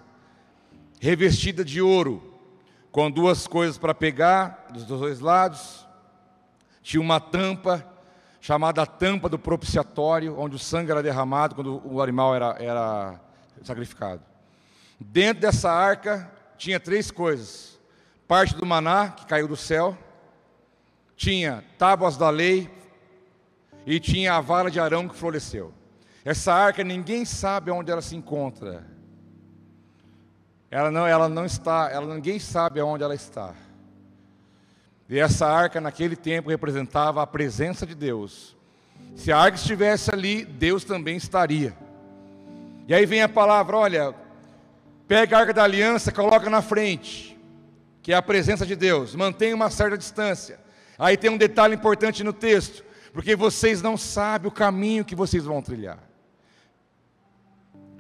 [1.00, 2.42] revestida de ouro,
[2.92, 5.88] com duas coisas para pegar dos dois lados.
[6.82, 7.86] Tinha uma tampa,
[8.42, 13.20] chamada tampa do propiciatório, onde o sangue era derramado quando o animal era, era
[13.64, 14.22] sacrificado.
[15.00, 17.79] Dentro dessa arca tinha três coisas:
[18.30, 19.98] parte do maná, que caiu do céu,
[21.16, 22.70] tinha tábuas da lei,
[23.88, 25.74] e tinha a vara de Arão que floresceu.
[26.24, 28.86] Essa arca ninguém sabe onde ela se encontra.
[30.70, 33.56] Ela não, ela não está, ela ninguém sabe aonde ela está.
[35.10, 38.56] E essa arca naquele tempo representava a presença de Deus.
[39.16, 41.76] Se a arca estivesse ali, Deus também estaria.
[42.88, 44.14] E aí vem a palavra, olha,
[45.08, 47.39] pega a arca da aliança, coloca na frente,
[48.02, 49.16] que é a presença de Deus.
[49.16, 50.60] Mantenha uma certa distância.
[50.98, 52.84] Aí tem um detalhe importante no texto,
[53.14, 56.00] porque vocês não sabem o caminho que vocês vão trilhar.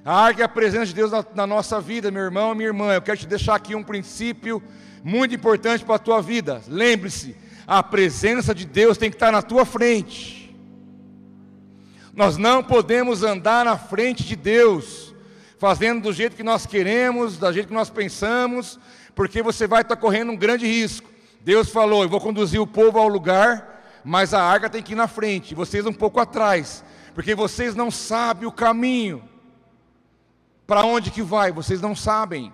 [0.04, 2.94] A arca é a presença de Deus na, na nossa vida, meu irmão, minha irmã.
[2.94, 4.62] Eu quero te deixar aqui um princípio
[5.04, 6.62] muito importante para a tua vida.
[6.68, 7.36] Lembre-se,
[7.68, 10.40] a presença de Deus tem que estar na tua frente.
[12.14, 15.14] Nós não podemos andar na frente de Deus,
[15.58, 18.80] fazendo do jeito que nós queremos, do jeito que nós pensamos,
[19.20, 21.10] porque você vai estar correndo um grande risco.
[21.42, 24.96] Deus falou: Eu vou conduzir o povo ao lugar, mas a arca tem que ir
[24.96, 29.22] na frente, vocês um pouco atrás, porque vocês não sabem o caminho.
[30.66, 31.52] Para onde que vai?
[31.52, 32.54] Vocês não sabem.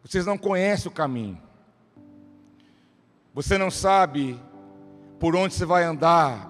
[0.00, 1.42] Vocês não conhecem o caminho.
[3.34, 4.40] Você não sabe
[5.18, 6.48] por onde você vai andar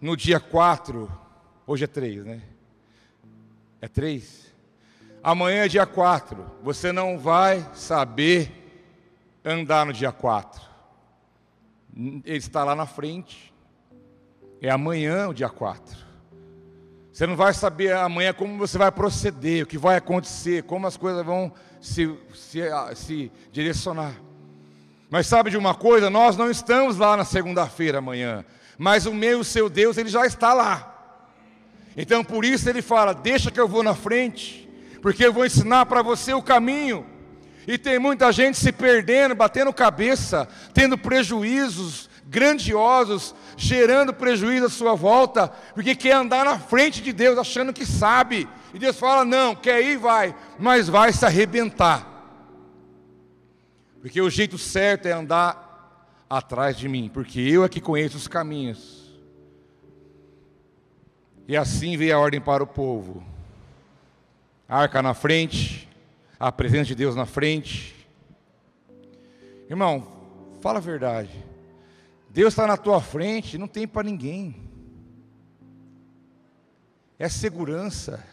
[0.00, 1.08] no dia 4.
[1.64, 2.42] Hoje é 3, né?
[3.80, 4.49] É 3?
[5.22, 6.50] Amanhã é dia 4.
[6.62, 8.50] Você não vai saber
[9.44, 10.60] andar no dia 4.
[12.24, 13.52] Ele está lá na frente.
[14.62, 16.10] É amanhã o dia 4.
[17.12, 20.96] Você não vai saber amanhã como você vai proceder, o que vai acontecer, como as
[20.96, 22.60] coisas vão se, se,
[22.94, 24.14] se direcionar.
[25.10, 26.08] Mas sabe de uma coisa?
[26.08, 28.44] Nós não estamos lá na segunda-feira amanhã,
[28.78, 30.86] mas o meu, o seu Deus, ele já está lá.
[31.96, 34.59] Então por isso ele fala: Deixa que eu vou na frente,
[35.00, 37.06] porque eu vou ensinar para você o caminho.
[37.66, 44.94] E tem muita gente se perdendo, batendo cabeça, tendo prejuízos grandiosos, gerando prejuízo à sua
[44.94, 48.48] volta, porque quer andar na frente de Deus achando que sabe.
[48.72, 52.06] E Deus fala: não, quer ir, vai, mas vai se arrebentar.
[54.00, 58.28] Porque o jeito certo é andar atrás de mim, porque eu é que conheço os
[58.28, 59.00] caminhos.
[61.48, 63.24] E assim veio a ordem para o povo:
[64.70, 65.88] a arca na frente,
[66.38, 68.06] a presença de Deus na frente.
[69.68, 70.06] Irmão,
[70.60, 71.44] fala a verdade.
[72.28, 74.54] Deus está na tua frente, não tem para ninguém.
[77.18, 78.24] É segurança,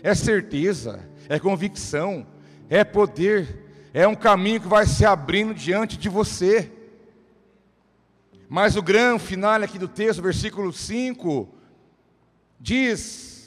[0.00, 2.24] é certeza, é convicção,
[2.68, 6.70] é poder, é um caminho que vai se abrindo diante de você.
[8.48, 11.48] Mas o grande final aqui do texto, versículo 5,
[12.60, 13.39] diz: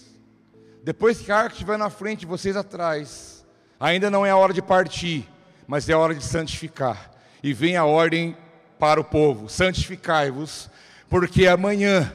[0.84, 3.46] Depois que a arca estiver na frente, vocês atrás,
[3.80, 5.26] ainda não é a hora de partir,
[5.66, 7.10] mas é a hora de santificar.
[7.42, 8.36] E vem a ordem
[8.78, 10.70] para o povo: santificai-vos,
[11.10, 12.12] porque amanhã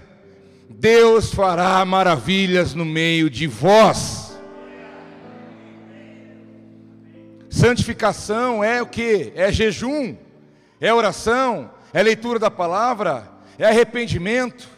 [0.69, 4.39] Deus fará maravilhas no meio de vós.
[7.49, 9.33] Santificação é o que?
[9.35, 10.15] É jejum,
[10.79, 14.69] é oração, é leitura da palavra, é arrependimento.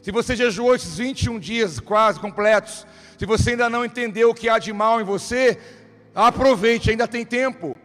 [0.00, 2.86] Se você jejuou esses 21 dias quase completos,
[3.22, 5.56] se você ainda não entendeu o que há de mal em você,
[6.12, 7.76] aproveite, ainda tem tempo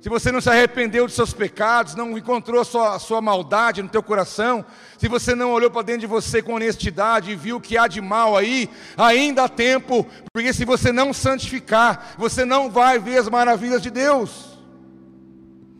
[0.00, 3.82] se você não se arrependeu dos seus pecados, não encontrou a sua, a sua maldade
[3.82, 4.64] no teu coração,
[4.98, 7.88] se você não olhou para dentro de você com honestidade e viu o que há
[7.88, 13.16] de mal aí, ainda há tempo, porque se você não santificar, você não vai ver
[13.16, 14.60] as maravilhas de Deus.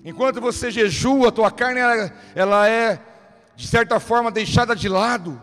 [0.04, 2.98] Enquanto você jejua, a tua carne ela, ela é
[3.54, 5.40] de certa forma deixada de lado.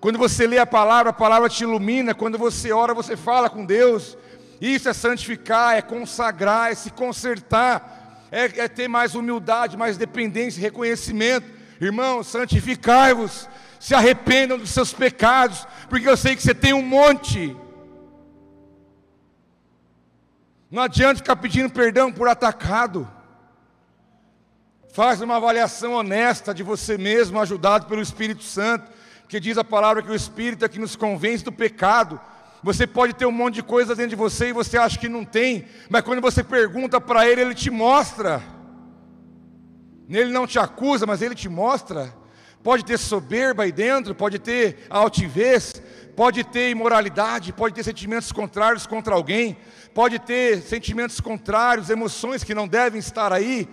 [0.00, 2.14] Quando você lê a palavra, a palavra te ilumina.
[2.14, 4.16] Quando você ora, você fala com Deus.
[4.60, 7.98] Isso é santificar, é consagrar, é se consertar
[8.30, 11.46] é, é ter mais humildade, mais dependência, reconhecimento.
[11.80, 17.56] Irmãos, santificai-vos, se arrependam dos seus pecados, porque eu sei que você tem um monte.
[20.70, 23.08] Não adianta ficar pedindo perdão por atacado.
[24.92, 28.90] Faz uma avaliação honesta de você mesmo, ajudado pelo Espírito Santo,
[29.28, 32.18] que diz a palavra que o Espírito é que nos convence do pecado,
[32.62, 35.24] você pode ter um monte de coisa dentro de você e você acha que não
[35.24, 38.42] tem, mas quando você pergunta para ele, ele te mostra.
[40.08, 42.12] Ele não te acusa, mas ele te mostra.
[42.62, 45.80] Pode ter soberba aí dentro, pode ter altivez,
[46.16, 49.56] pode ter imoralidade, pode ter sentimentos contrários contra alguém,
[49.94, 53.68] pode ter sentimentos contrários, emoções que não devem estar aí.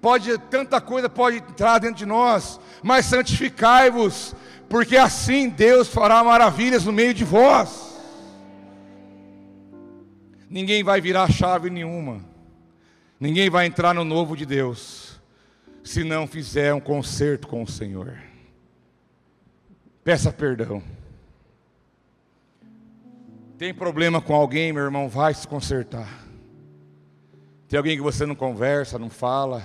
[0.00, 4.34] Pode tanta coisa pode entrar dentro de nós, mas santificai-vos,
[4.68, 7.88] porque assim Deus fará maravilhas no meio de vós
[10.48, 12.24] ninguém vai virar chave nenhuma,
[13.20, 15.20] ninguém vai entrar no novo de Deus,
[15.82, 18.18] se não fizer um concerto com o Senhor.
[20.02, 20.82] Peça perdão.
[23.58, 26.24] Tem problema com alguém, meu irmão, vai se consertar.
[27.68, 29.62] Tem alguém que você não conversa, não fala,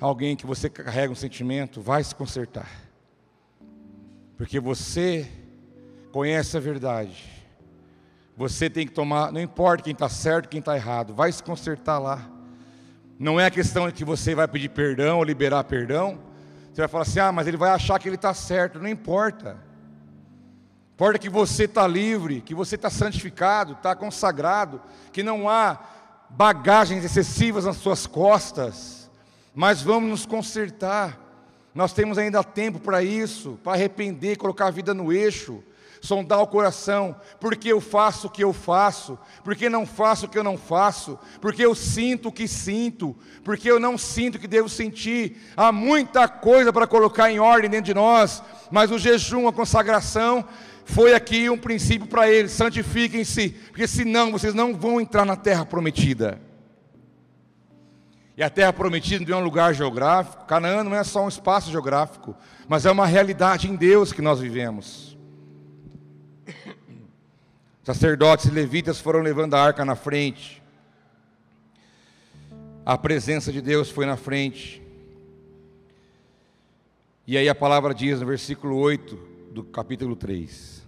[0.00, 2.83] alguém que você carrega um sentimento, vai se consertar.
[4.36, 5.30] Porque você
[6.12, 7.34] conhece a verdade
[8.36, 11.98] você tem que tomar, não importa quem está certo, quem está errado, vai se consertar
[11.98, 12.28] lá.
[13.18, 16.18] Não é a questão de que você vai pedir perdão ou liberar perdão.
[16.72, 18.80] Você vai falar assim: ah, mas ele vai achar que ele está certo.
[18.80, 19.56] Não importa.
[20.94, 24.82] Importa que você está livre, que você está santificado, está consagrado,
[25.12, 25.78] que não há
[26.28, 29.10] bagagens excessivas nas suas costas,
[29.54, 31.20] mas vamos nos consertar.
[31.74, 35.62] Nós temos ainda tempo para isso, para arrepender, colocar a vida no eixo,
[36.00, 40.38] sondar o coração, porque eu faço o que eu faço, porque não faço o que
[40.38, 44.46] eu não faço, porque eu sinto o que sinto, porque eu não sinto o que
[44.46, 45.36] devo sentir.
[45.56, 50.44] Há muita coisa para colocar em ordem dentro de nós, mas o jejum, a consagração,
[50.84, 55.64] foi aqui um princípio para eles: santifiquem-se, porque senão vocês não vão entrar na terra
[55.64, 56.40] prometida.
[58.36, 61.70] E a terra prometida não é um lugar geográfico, Canaã não é só um espaço
[61.70, 62.34] geográfico,
[62.66, 65.16] mas é uma realidade em Deus que nós vivemos.
[67.84, 70.62] Sacerdotes e levitas foram levando a arca na frente.
[72.84, 74.82] A presença de Deus foi na frente.
[77.26, 79.16] E aí a palavra diz no versículo 8
[79.52, 80.82] do capítulo 3: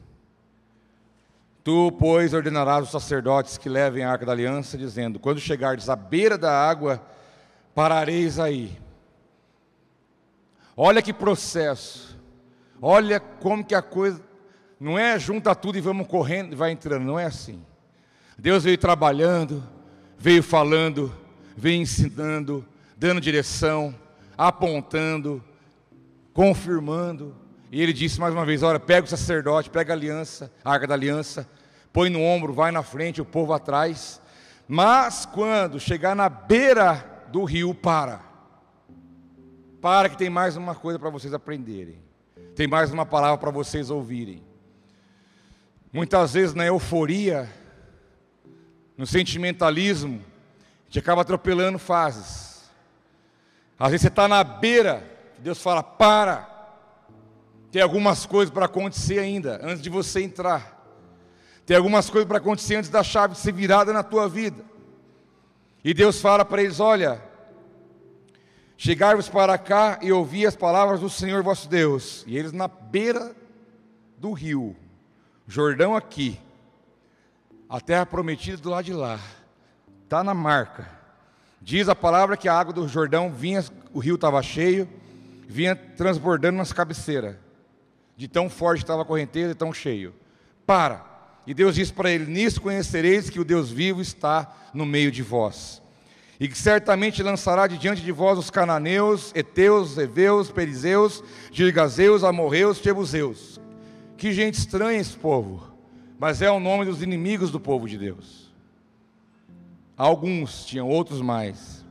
[1.63, 5.97] Tu, pois, ordenarás os sacerdotes que levem a arca da aliança, dizendo: Quando chegardes à
[5.97, 7.01] beira da água,
[7.77, 8.75] parareis aí.
[10.75, 12.19] Olha que processo.
[12.81, 14.19] Olha como que a coisa
[14.81, 17.63] não é junta tudo e vamos correndo e vai entrando, não é assim.
[18.39, 19.63] Deus veio trabalhando,
[20.17, 21.13] veio falando,
[21.55, 22.67] veio ensinando,
[22.97, 23.95] dando direção,
[24.39, 25.45] apontando,
[26.33, 27.37] confirmando.
[27.71, 30.87] E ele disse mais uma vez: Olha, pega o sacerdote, pega a aliança, a arca
[30.87, 31.47] da aliança,
[31.93, 34.19] põe no ombro, vai na frente, o povo atrás.
[34.67, 38.21] Mas quando chegar na beira do rio para.
[39.81, 41.99] Para que tem mais uma coisa para vocês aprenderem.
[42.55, 44.43] Tem mais uma palavra para vocês ouvirem.
[45.93, 47.51] Muitas vezes na euforia,
[48.97, 52.71] no sentimentalismo, a gente acaba atropelando fases.
[53.79, 55.03] Às vezes você está na beira,
[55.39, 56.55] Deus fala: para.
[57.71, 60.77] Tem algumas coisas para acontecer ainda, antes de você entrar.
[61.67, 64.65] Tem algumas coisas para acontecer antes da chave ser virada na tua vida.
[65.87, 67.23] E Deus fala para eles: Olha,
[68.77, 72.25] chegai-vos para cá e ouvi as palavras do Senhor vosso Deus.
[72.27, 73.37] E eles na beira
[74.19, 74.75] do rio,
[75.47, 76.41] Jordão aqui,
[77.69, 79.21] a terra prometida do lado de lá,
[80.03, 80.91] está na marca.
[81.63, 84.89] Diz a palavra que a água do Jordão vinha, o rio estava cheio,
[85.47, 87.37] vinha transbordando nas cabeceiras,
[88.17, 90.13] de tão forte estava a correnteza e tão cheio.
[90.67, 91.16] Para.
[91.47, 95.23] E Deus disse para ele: Nisso conhecereis que o Deus vivo está no meio de
[95.23, 95.83] vós.
[96.39, 102.79] E que certamente lançará de diante de vós os cananeus, heteus, heveus, perizeus, girgazeus, amorreus,
[102.79, 103.61] jebuseus.
[104.19, 105.71] Que gente estranha esse povo,
[106.19, 108.53] mas é o nome dos inimigos do povo de Deus.
[109.97, 111.85] Alguns tinham, outros mais.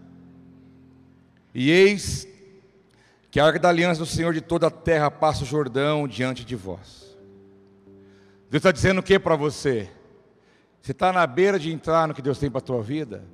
[1.53, 2.27] E eis
[3.31, 6.45] que a arca da aliança do Senhor de toda a terra passa o Jordão diante
[6.45, 7.04] de vós.
[8.49, 9.89] Deus está dizendo o que para você?
[10.81, 13.25] Você está na beira de entrar no que Deus tem para a tua vida,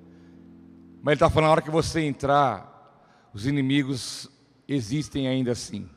[1.03, 4.29] mas Ele está falando, na hora que você entrar, os inimigos
[4.67, 5.89] existem ainda assim.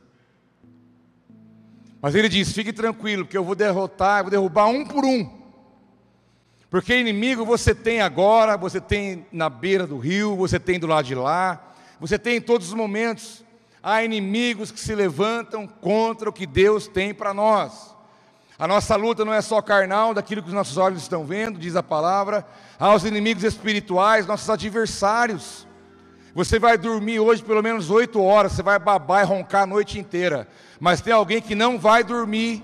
[2.01, 5.45] Mas Ele diz: fique tranquilo, porque eu vou derrotar, eu vou derrubar um por um.
[6.69, 11.05] Porque inimigo você tem agora, você tem na beira do rio, você tem do lado
[11.05, 13.45] de lá, você tem em todos os momentos.
[13.81, 17.94] Há inimigos que se levantam contra o que Deus tem para nós.
[18.57, 21.75] A nossa luta não é só carnal, daquilo que os nossos olhos estão vendo, diz
[21.75, 22.45] a palavra.
[22.79, 25.67] Há os inimigos espirituais, nossos adversários.
[26.33, 29.99] Você vai dormir hoje pelo menos oito horas, você vai babar e roncar a noite
[29.99, 30.47] inteira.
[30.79, 32.63] Mas tem alguém que não vai dormir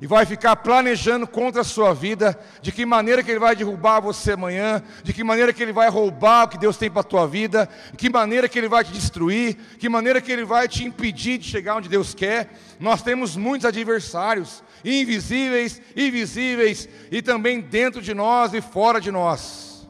[0.00, 4.00] e vai ficar planejando contra a sua vida, de que maneira que ele vai derrubar
[4.00, 7.04] você amanhã, de que maneira que ele vai roubar o que Deus tem para a
[7.04, 10.44] tua vida, de que maneira que ele vai te destruir, de que maneira que ele
[10.44, 12.50] vai te impedir de chegar onde Deus quer.
[12.78, 19.88] Nós temos muitos adversários, invisíveis, invisíveis, e também dentro de nós e fora de nós.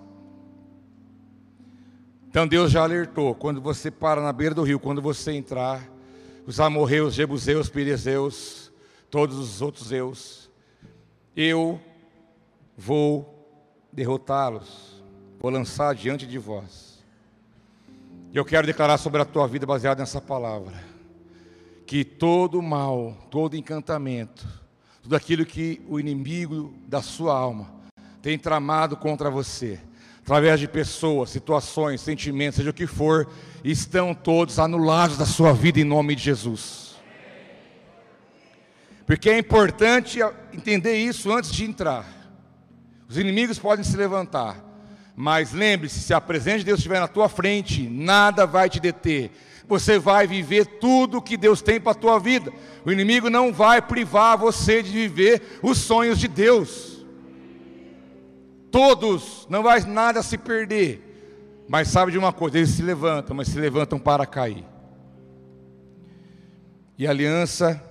[2.28, 5.88] Então Deus já alertou: quando você para na beira do rio, quando você entrar,
[6.46, 8.72] os amorreus, jebuseus, pirezeus,
[9.10, 10.50] todos os outros eus,
[11.36, 11.80] eu
[12.76, 13.34] vou
[13.92, 15.02] derrotá-los,
[15.38, 17.04] vou lançar diante de vós.
[18.32, 20.74] Eu quero declarar sobre a tua vida baseado nessa palavra,
[21.86, 24.46] que todo mal, todo encantamento,
[25.08, 27.72] tudo aquilo que o inimigo da sua alma
[28.20, 29.80] tem tramado contra você,
[30.18, 33.26] através de pessoas, situações, sentimentos, seja o que for,
[33.64, 36.96] estão todos anulados da sua vida em nome de Jesus.
[39.06, 40.18] Porque é importante
[40.52, 42.04] entender isso antes de entrar.
[43.08, 44.62] Os inimigos podem se levantar,
[45.20, 49.32] mas lembre-se: se a presença de Deus estiver na tua frente, nada vai te deter.
[49.66, 52.52] Você vai viver tudo que Deus tem para a tua vida.
[52.84, 57.04] O inimigo não vai privar você de viver os sonhos de Deus.
[58.70, 61.64] Todos, não vai nada se perder.
[61.68, 64.64] Mas sabe de uma coisa, eles se levantam, mas se levantam para cair.
[66.96, 67.82] E a aliança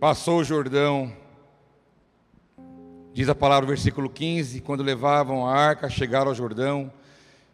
[0.00, 1.19] passou o Jordão.
[3.12, 6.92] Diz a palavra, versículo 15: quando levavam a arca, chegaram ao Jordão,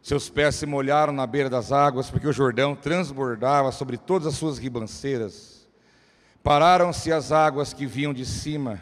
[0.02, 4.34] seus pés se molharam na beira das águas, porque o Jordão transbordava sobre todas as
[4.34, 5.66] suas ribanceiras.
[6.42, 8.80] Pararam-se as águas que vinham de cima,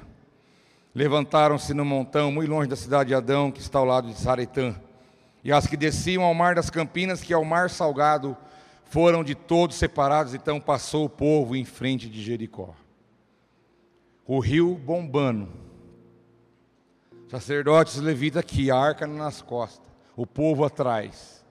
[0.95, 4.75] levantaram-se no montão, muito longe da cidade de Adão, que está ao lado de Saretã.
[5.43, 8.37] E as que desciam ao mar das Campinas, que é o mar salgado,
[8.85, 10.35] foram de todos separados.
[10.35, 12.75] Então passou o povo em frente de Jericó.
[14.27, 15.64] O rio bombando.
[17.35, 19.85] Sacerdotes levitas aqui, a arca nas costas
[20.17, 21.45] o povo atrás.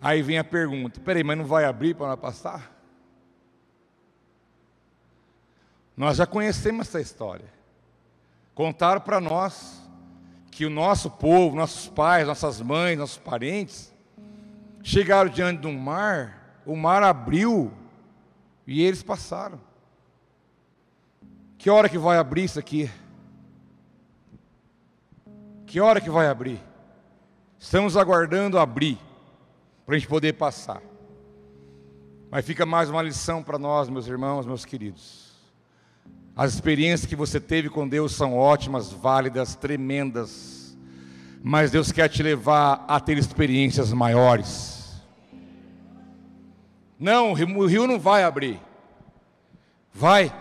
[0.00, 2.72] Aí vem a pergunta: peraí, mas não vai abrir para passar?
[5.96, 7.46] Nós já conhecemos essa história.
[8.56, 9.80] Contaram para nós
[10.50, 13.94] que o nosso povo, nossos pais, nossas mães, nossos parentes,
[14.82, 17.72] chegaram diante de um mar, o mar abriu
[18.66, 19.60] e eles passaram.
[21.56, 22.90] Que hora que vai abrir isso aqui?
[25.66, 26.62] Que hora que vai abrir?
[27.58, 28.98] Estamos aguardando abrir,
[29.84, 30.80] para a gente poder passar.
[32.30, 35.32] Mas fica mais uma lição para nós, meus irmãos, meus queridos.
[36.36, 40.78] As experiências que você teve com Deus são ótimas, válidas, tremendas.
[41.42, 45.02] Mas Deus quer te levar a ter experiências maiores.
[46.98, 48.60] Não, o rio não vai abrir.
[49.92, 50.32] Vai.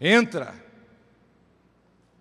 [0.00, 0.65] Entra.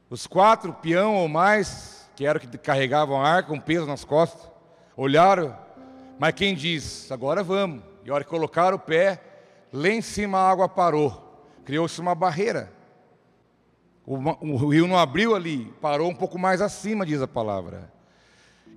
[0.10, 4.49] Os quatro, peão ou mais, que eram que carregavam a arca, um peso nas costas,
[4.95, 5.58] olharam,
[6.20, 9.20] mas quem diz, agora vamos, e a hora que colocaram o pé,
[9.74, 12.72] lá em cima a água parou, criou-se uma barreira,
[14.06, 17.91] o, o, rio não abriu ali, parou um pouco mais acima, diz a palavra,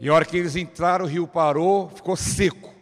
[0.01, 2.73] e a hora que eles entraram, o rio parou, ficou seco,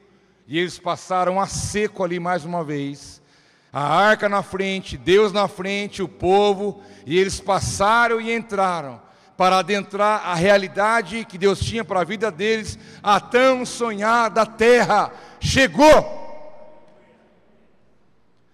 [0.47, 3.16] e eles passaram a seco ali mais uma vez,
[3.79, 9.03] a arca na frente, Deus na frente, o povo, e eles passaram e entraram
[9.37, 15.13] para adentrar a realidade que Deus tinha para a vida deles, a tão sonhada terra
[15.39, 15.93] chegou.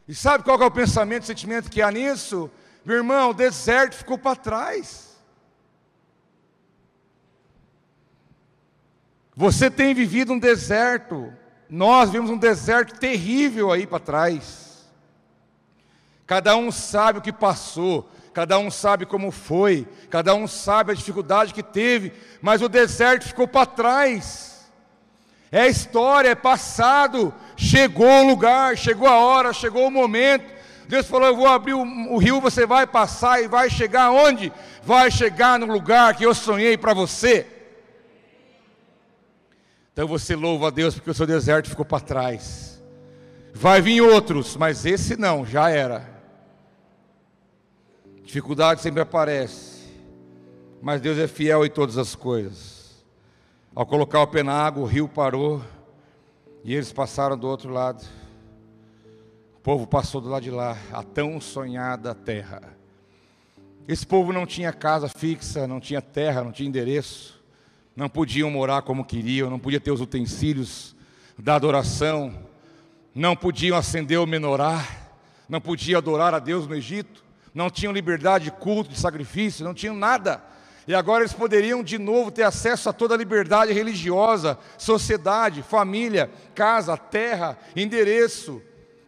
[0.09, 2.51] E sabe qual é o pensamento, o sentimento que há nisso?
[2.85, 5.17] Meu irmão, o deserto ficou para trás.
[9.37, 11.33] Você tem vivido um deserto,
[11.71, 14.72] nós vimos um deserto terrível aí para trás.
[16.33, 20.95] Cada um sabe o que passou, cada um sabe como foi, cada um sabe a
[20.95, 22.11] dificuldade que teve,
[22.41, 24.67] mas o deserto ficou para trás.
[25.51, 30.51] É história, é passado, chegou o lugar, chegou a hora, chegou o momento.
[30.89, 34.51] Deus falou: Eu vou abrir o, o rio, você vai passar e vai chegar onde?
[34.83, 37.47] Vai chegar no lugar que eu sonhei para você.
[39.93, 42.83] Então você louva a Deus porque o seu deserto ficou para trás.
[43.53, 46.12] Vai vir outros, mas esse não, já era.
[48.33, 49.93] Dificuldade sempre aparece,
[50.81, 53.05] mas Deus é fiel em todas as coisas.
[53.75, 55.63] Ao colocar o pé na água, o rio parou
[56.65, 58.03] e eles passaram do outro lado.
[59.55, 62.75] O povo passou do lado de lá, a tão sonhada terra.
[63.87, 67.39] Esse povo não tinha casa fixa, não tinha terra, não tinha endereço,
[67.95, 70.97] não podiam morar como queriam, não podia ter os utensílios
[71.39, 72.33] da adoração,
[73.15, 74.83] não podiam acender o menorá,
[75.47, 79.75] não podia adorar a Deus no Egito não tinham liberdade de culto, de sacrifício, não
[79.75, 80.43] tinham nada.
[80.87, 86.31] E agora eles poderiam de novo ter acesso a toda a liberdade religiosa, sociedade, família,
[86.55, 88.61] casa, terra, endereço,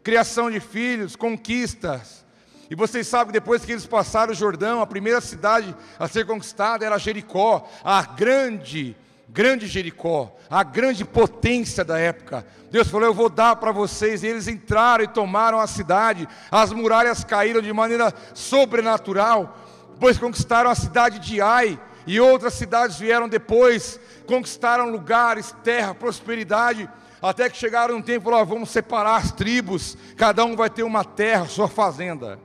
[0.02, 2.24] criação de filhos, conquistas.
[2.70, 6.26] E vocês sabem que depois que eles passaram o Jordão, a primeira cidade a ser
[6.26, 8.96] conquistada era Jericó, a grande
[9.34, 12.46] grande Jericó, a grande potência da época.
[12.70, 14.22] Deus falou: Eu vou dar para vocês.
[14.22, 19.58] E eles entraram e tomaram a cidade, as muralhas caíram de maneira sobrenatural.
[19.92, 26.88] Depois conquistaram a cidade de Ai, e outras cidades vieram depois, conquistaram lugares, terra, prosperidade.
[27.20, 31.04] Até que chegaram um tempo falaram: Vamos separar as tribos, cada um vai ter uma
[31.04, 32.38] terra, sua fazenda.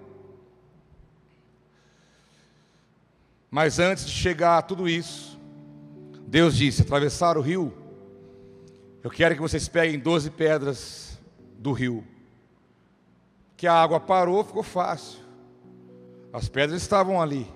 [3.52, 5.39] Mas antes de chegar a tudo isso,
[6.30, 7.74] Deus disse: atravessar o rio,
[9.04, 11.20] eu quero que vocês peguem 12 pedras
[11.58, 12.06] do rio.
[13.58, 15.20] Que a água parou, ficou fácil.
[16.32, 17.48] As pedras estavam ali.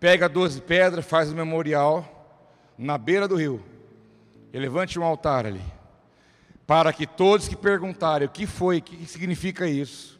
[0.00, 2.40] Pega 12 pedras, faz o memorial
[2.78, 3.62] na beira do rio.
[4.50, 5.62] E levante um altar ali.
[6.66, 10.18] para que todos que perguntarem o que foi, o que significa isso,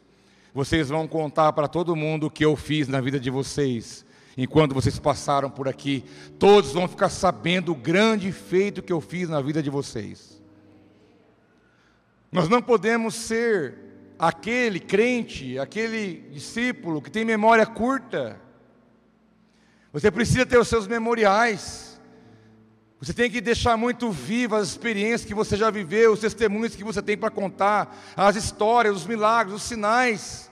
[0.53, 4.05] vocês vão contar para todo mundo o que eu fiz na vida de vocês,
[4.37, 6.03] enquanto vocês passaram por aqui.
[6.39, 10.41] Todos vão ficar sabendo o grande feito que eu fiz na vida de vocês.
[12.31, 13.75] Nós não podemos ser
[14.17, 18.39] aquele crente, aquele discípulo que tem memória curta.
[19.91, 22.01] Você precisa ter os seus memoriais.
[22.99, 26.83] Você tem que deixar muito vivas as experiências que você já viveu, os testemunhos que
[26.83, 30.49] você tem para contar, as histórias, os milagres, os sinais.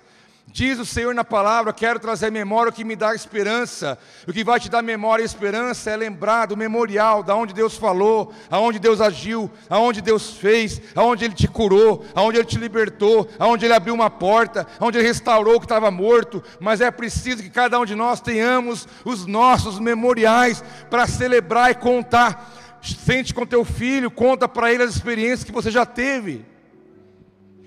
[0.48, 3.98] Diz o Senhor na palavra: Quero trazer memória o que me dá esperança.
[4.28, 7.78] O que vai te dar memória e esperança é lembrar do memorial, da onde Deus
[7.78, 13.30] falou, aonde Deus agiu, aonde Deus fez, aonde Ele te curou, aonde Ele te libertou,
[13.40, 16.44] aonde Ele abriu uma porta, aonde Ele restaurou o que estava morto.
[16.60, 21.76] Mas é preciso que cada um de nós tenhamos os nossos memoriais para celebrar e
[21.76, 22.80] contar.
[22.82, 26.44] Sente com teu filho, conta para ele as experiências que você já teve.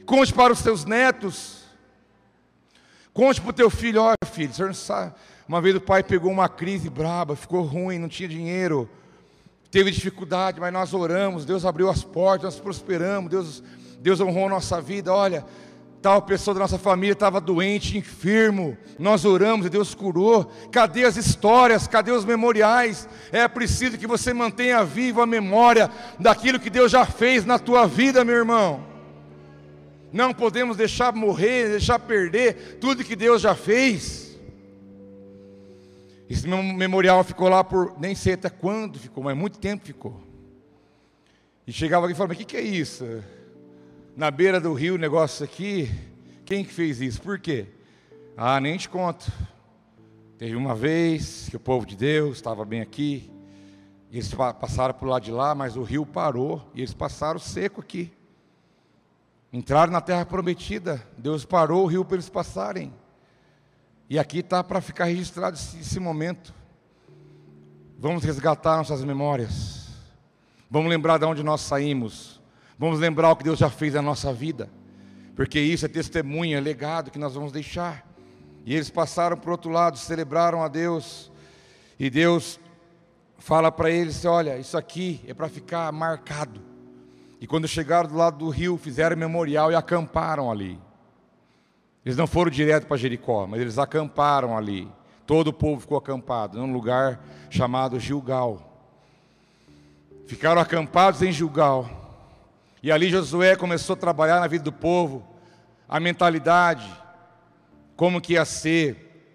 [0.05, 1.64] Conte para os seus netos.
[3.15, 5.13] Conte para o teu filho, olha filho, o senhor não sabe.
[5.49, 8.91] Uma vez o pai pegou uma crise braba, ficou ruim, não tinha dinheiro,
[9.71, 13.63] teve dificuldade, mas nós oramos, Deus abriu as portas, nós prosperamos, Deus,
[14.01, 15.15] Deus honrou a nossa vida.
[15.15, 15.47] Olha,
[16.03, 20.51] tal pessoa da nossa família estava doente, enfermo, nós oramos e Deus curou.
[20.73, 21.87] Cadê as histórias?
[21.87, 23.09] Cadê os memoriais?
[23.31, 25.89] É preciso que você mantenha viva a memória
[26.19, 28.94] daquilo que Deus já fez na tua vida, meu irmão.
[30.15, 34.39] Não podemos deixar morrer, deixar perder tudo que Deus já fez.
[36.31, 40.23] Esse memorial ficou lá por nem sei até quando ficou, mas muito tempo ficou.
[41.67, 43.05] E chegava alguém e falava: O que, que é isso?
[44.17, 45.91] Na beira do rio, negócio aqui.
[46.45, 47.21] Quem que fez isso?
[47.21, 47.67] Por quê?
[48.37, 49.33] Ah, nem te conto.
[50.39, 53.33] Teve uma vez que o povo de Deus estava bem aqui,
[54.13, 58.13] eles passaram por lado de lá, mas o rio parou e eles passaram seco aqui.
[59.55, 62.93] Entraram na terra prometida, Deus parou o rio para eles passarem.
[64.11, 66.53] E aqui está para ficar registrado esse, esse, momento.
[67.97, 69.91] Vamos resgatar nossas memórias.
[70.69, 72.43] Vamos lembrar de onde nós saímos.
[72.77, 74.69] Vamos lembrar o que Deus já fez na nossa vida.
[75.37, 78.05] Porque isso é testemunha, é legado que nós vamos deixar.
[78.67, 81.31] E eles passaram para o outro lado, celebraram a Deus.
[81.97, 82.59] E Deus
[83.39, 86.74] fala para eles: olha, isso aqui é para ficar marcado
[87.45, 90.81] e quando chegaram do lado do rio, fizeram memorial e acamparam ali.
[92.03, 94.91] Eles não foram direto para Jericó, mas eles acamparam ali.
[95.27, 98.81] Todo o povo ficou acampado num lugar chamado Gilgal.
[100.27, 101.87] Ficaram acampados em Gilgal.
[102.83, 105.23] E ali Josué começou a trabalhar na vida do povo,
[105.87, 106.91] a mentalidade,
[107.95, 109.29] como que ia ser.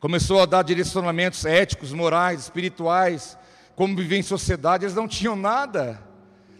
[0.00, 3.36] Começou a dar direcionamentos éticos, morais, espirituais,
[3.74, 4.86] como viver em sociedade.
[4.86, 6.05] Eles não tinham nada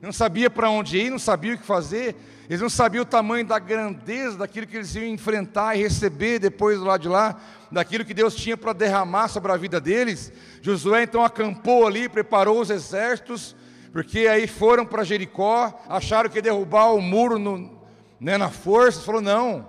[0.01, 2.15] não sabia para onde ir, não sabia o que fazer,
[2.49, 6.79] eles não sabiam o tamanho da grandeza daquilo que eles iam enfrentar e receber depois
[6.79, 7.41] do lado de lá,
[7.73, 10.33] daquilo que Deus tinha para derramar sobre a vida deles.
[10.63, 13.57] Josué então acampou ali, preparou os exércitos,
[13.93, 17.81] porque aí foram para Jericó, acharam que ia derrubar o muro no,
[18.21, 19.69] né, na força, falou: não,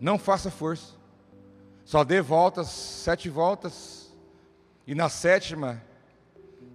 [0.00, 0.94] não faça força,
[1.84, 4.12] só dê voltas, sete voltas,
[4.86, 5.82] e na sétima,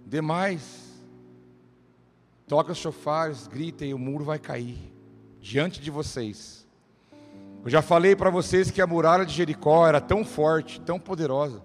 [0.04, 0.79] dê mais.
[2.50, 4.92] Toca os chofares, grita e o muro vai cair
[5.40, 6.66] diante de vocês.
[7.64, 11.62] Eu já falei para vocês que a muralha de Jericó era tão forte, tão poderosa,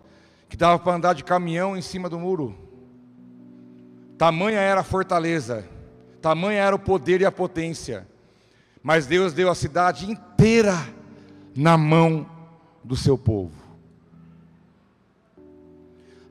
[0.48, 2.56] que dava para andar de caminhão em cima do muro.
[4.16, 5.68] Tamanha era a fortaleza,
[6.22, 8.08] tamanha era o poder e a potência.
[8.84, 10.78] Mas Deus deu a cidade inteira
[11.56, 12.30] na mão
[12.84, 13.56] do seu povo.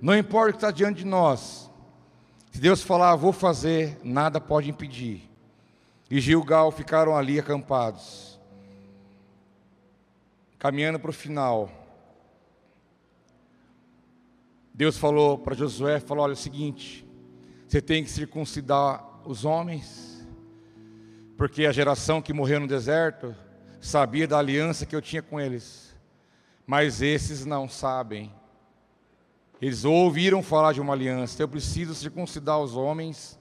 [0.00, 1.68] Não importa o que está diante de nós,
[2.54, 5.28] se Deus falar, vou fazer, nada pode impedir.
[6.08, 8.38] E Gilgal ficaram ali acampados,
[10.56, 11.68] caminhando para o final.
[14.72, 17.04] Deus falou para Josué, falou, olha é o seguinte,
[17.66, 20.24] você tem que circuncidar os homens,
[21.36, 23.34] porque a geração que morreu no deserto
[23.80, 25.92] sabia da aliança que eu tinha com eles,
[26.64, 28.32] mas esses não sabem.
[29.64, 31.42] Eles ouviram falar de uma aliança.
[31.42, 33.38] Eu preciso circuncidar os homens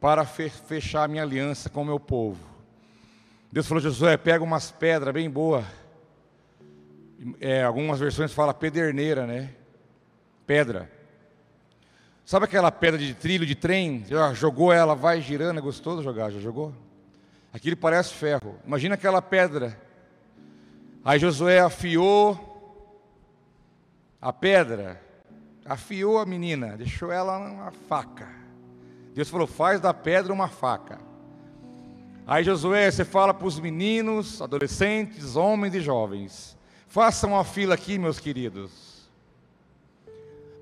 [0.00, 2.44] para fechar minha aliança com o meu povo.
[3.52, 5.64] Deus falou: Josué, pega umas pedras bem boas.
[7.40, 9.50] É, algumas versões falam pederneira, né?
[10.44, 10.90] Pedra.
[12.24, 14.04] Sabe aquela pedra de trilho de trem?
[14.08, 16.74] Já jogou ela, vai girando, é gostoso jogar, já jogou?
[17.52, 18.56] Aquilo parece ferro.
[18.66, 19.80] Imagina aquela pedra.
[21.04, 22.48] Aí Josué afiou
[24.20, 25.09] a pedra
[25.64, 28.28] afiou a menina, deixou ela uma faca.
[29.14, 30.98] Deus falou: faz da pedra uma faca.
[32.26, 36.56] Aí Josué, você fala para os meninos, adolescentes, homens e jovens:
[36.86, 39.08] façam uma fila aqui, meus queridos.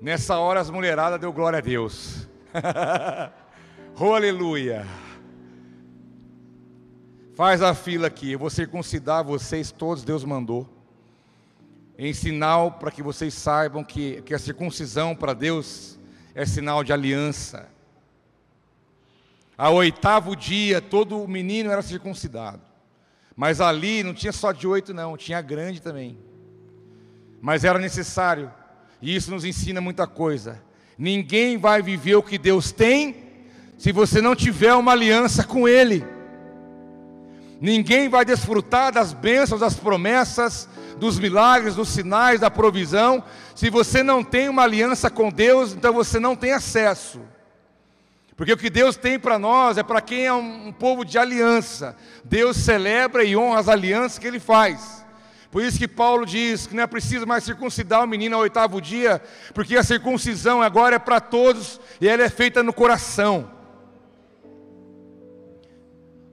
[0.01, 2.27] Nessa hora as mulheradas deu glória a Deus.
[3.99, 4.87] oh, aleluia.
[7.35, 10.78] Faz a fila aqui, eu vou circuncidar vocês todos, Deus mandou.
[12.01, 15.99] Em sinal para que vocês saibam que, que a circuncisão para Deus
[16.33, 17.67] é sinal de aliança.
[19.57, 22.61] A oitavo dia, todo menino era circuncidado.
[23.35, 26.17] Mas ali não tinha só de oito, não, tinha grande também.
[27.41, 28.49] Mas era necessário,
[29.01, 30.63] e isso nos ensina muita coisa.
[30.97, 33.27] Ninguém vai viver o que Deus tem
[33.77, 36.05] se você não tiver uma aliança com Ele.
[37.59, 43.23] Ninguém vai desfrutar das bênçãos, das promessas, dos milagres, dos sinais, da provisão,
[43.55, 47.21] se você não tem uma aliança com Deus, então você não tem acesso.
[48.35, 51.93] Porque o que Deus tem para nós é para quem é um, povo de aliança.
[52.23, 55.05] Deus celebra e honra as alianças que Ele faz.
[55.51, 58.79] Por isso que Paulo diz que não é preciso mais circuncidar o menino ao oitavo
[58.79, 59.21] dia,
[59.53, 63.58] porque a circuncisão agora é para todos e ela é feita no coração.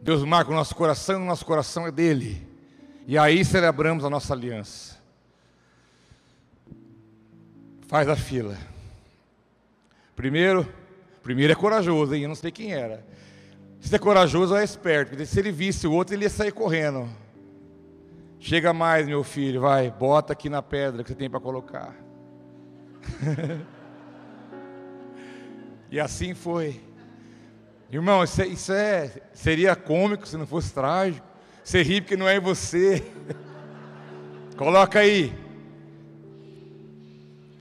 [0.06, 2.46] Deus marca o nosso coração, o nosso coração é dele.
[3.08, 4.96] E aí celebramos a nossa aliança.
[7.88, 8.56] Faz a fila.
[10.14, 10.72] Primeiro,
[11.24, 12.22] primeiro é corajoso, hein?
[12.22, 13.04] Eu não sei quem era.
[13.80, 17.08] Se é corajoso, é esperto, porque se ele visse o outro, ele ia sair correndo.
[18.38, 21.96] Chega mais, meu filho, vai, bota aqui na pedra que você tem para colocar.
[25.90, 26.80] e assim foi.
[27.90, 31.24] Irmão, isso, é, isso é, seria cômico se não fosse trágico.
[31.62, 33.04] Você ri porque não é você.
[34.56, 35.32] Coloca aí.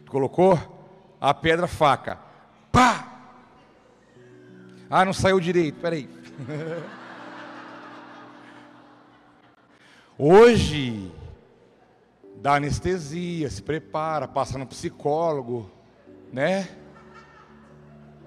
[0.07, 0.57] Colocou?
[1.21, 2.17] A pedra faca.
[2.71, 3.11] Pá!
[4.89, 6.09] Ah, não saiu direito, peraí.
[10.17, 11.11] Hoje,
[12.37, 15.69] dá anestesia, se prepara, passa no psicólogo,
[16.31, 16.69] né?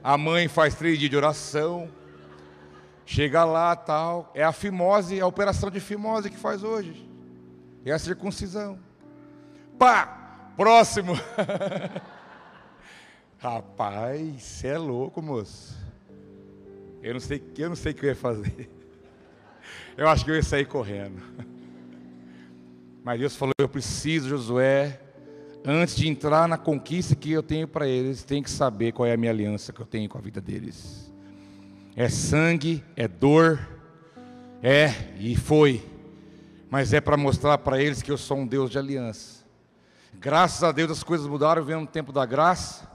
[0.09, 1.87] A mãe faz três dias de oração.
[3.05, 4.33] Chega lá, tal.
[4.35, 7.07] É a fimose, a operação de fimose que faz hoje.
[7.85, 8.79] É a circuncisão.
[9.79, 10.53] Pá!
[10.57, 11.13] Próximo.
[13.37, 15.77] Rapaz, você é louco, moço.
[17.03, 18.71] Eu não sei, eu não sei o que eu ia fazer.
[19.95, 21.23] Eu acho que eu ia sair correndo.
[23.05, 25.03] Mas Deus falou: Eu preciso, Josué,
[25.71, 29.13] antes de entrar na conquista que eu tenho para eles, tem que saber qual é
[29.13, 31.13] a minha aliança que eu tenho com a vida deles.
[31.95, 33.61] É sangue, é dor,
[34.63, 35.87] é e foi,
[36.71, 39.45] mas é para mostrar para eles que eu sou um Deus de aliança.
[40.15, 42.91] Graças a Deus as coisas mudaram, vendo no tempo da graça,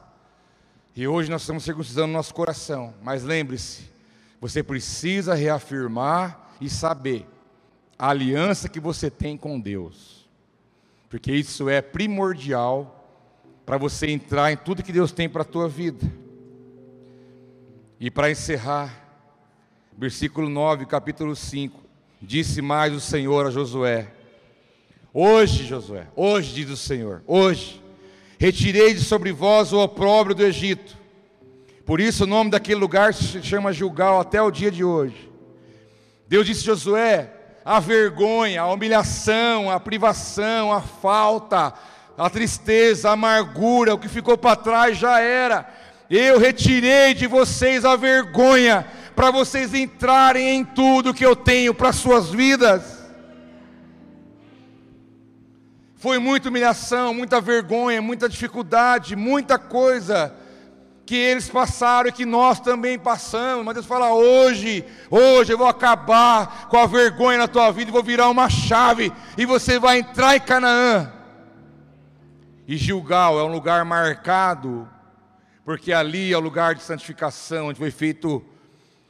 [0.95, 2.95] e hoje nós estamos circuncisando nosso coração.
[3.03, 3.83] Mas lembre-se,
[4.41, 7.27] você precisa reafirmar e saber
[7.99, 10.22] a aliança que você tem com Deus
[11.13, 13.07] porque isso é primordial
[13.63, 16.11] para você entrar em tudo que Deus tem para a tua vida.
[17.99, 18.91] E para encerrar,
[19.95, 21.79] versículo 9, capítulo 5,
[22.19, 24.11] disse mais o Senhor a Josué:
[25.13, 27.79] Hoje, Josué, hoje diz o Senhor, hoje,
[28.39, 30.97] retirei de sobre vós o opróbrio do Egito.
[31.85, 35.31] Por isso o nome daquele lugar se chama Gilgal até o dia de hoje.
[36.27, 41.73] Deus disse a Josué: a vergonha, a humilhação, a privação, a falta,
[42.17, 45.67] a tristeza, a amargura, o que ficou para trás já era.
[46.09, 48.85] Eu retirei de vocês a vergonha,
[49.15, 53.01] para vocês entrarem em tudo que eu tenho para suas vidas.
[55.95, 60.35] Foi muita humilhação, muita vergonha, muita dificuldade, muita coisa
[61.05, 63.65] que eles passaram e que nós também passamos.
[63.65, 67.93] Mas Deus fala: hoje, hoje eu vou acabar com a vergonha na tua vida e
[67.93, 71.11] vou virar uma chave e você vai entrar em Canaã.
[72.65, 74.87] E Gilgal é um lugar marcado,
[75.65, 78.43] porque ali é o lugar de santificação, onde foi feito,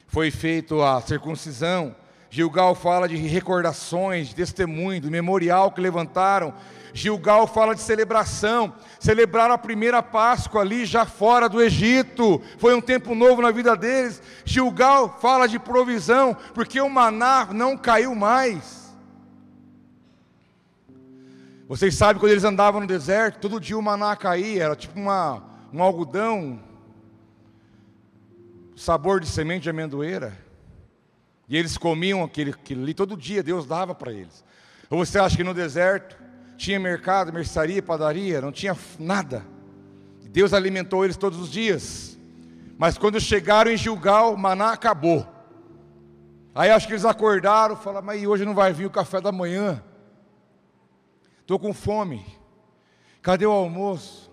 [0.08, 1.94] foi feito a circuncisão.
[2.28, 6.52] Gilgal fala de recordações, de testemunho, do memorial que levantaram
[6.94, 8.72] Gilgal fala de celebração.
[9.00, 12.40] Celebraram a primeira Páscoa ali, já fora do Egito.
[12.56, 14.22] Foi um tempo novo na vida deles.
[14.44, 18.94] Gilgal fala de provisão, porque o maná não caiu mais.
[21.66, 25.42] Vocês sabem quando eles andavam no deserto, todo dia o maná caía, era tipo uma,
[25.72, 26.60] um algodão,
[28.76, 30.38] sabor de semente de amendoeira.
[31.48, 34.44] E eles comiam aquele, aquele ali, todo dia Deus dava para eles.
[34.88, 36.22] Ou você acha que no deserto
[36.56, 39.44] tinha mercado, mercearia, padaria, não tinha nada.
[40.34, 42.18] Deus alimentou eles todos os dias.
[42.76, 45.24] Mas quando chegaram em Gilgal, maná acabou.
[46.52, 49.80] Aí acho que eles acordaram, falaram, mas hoje não vai vir o café da manhã.
[51.40, 52.26] Estou com fome.
[53.22, 54.28] Cadê o almoço?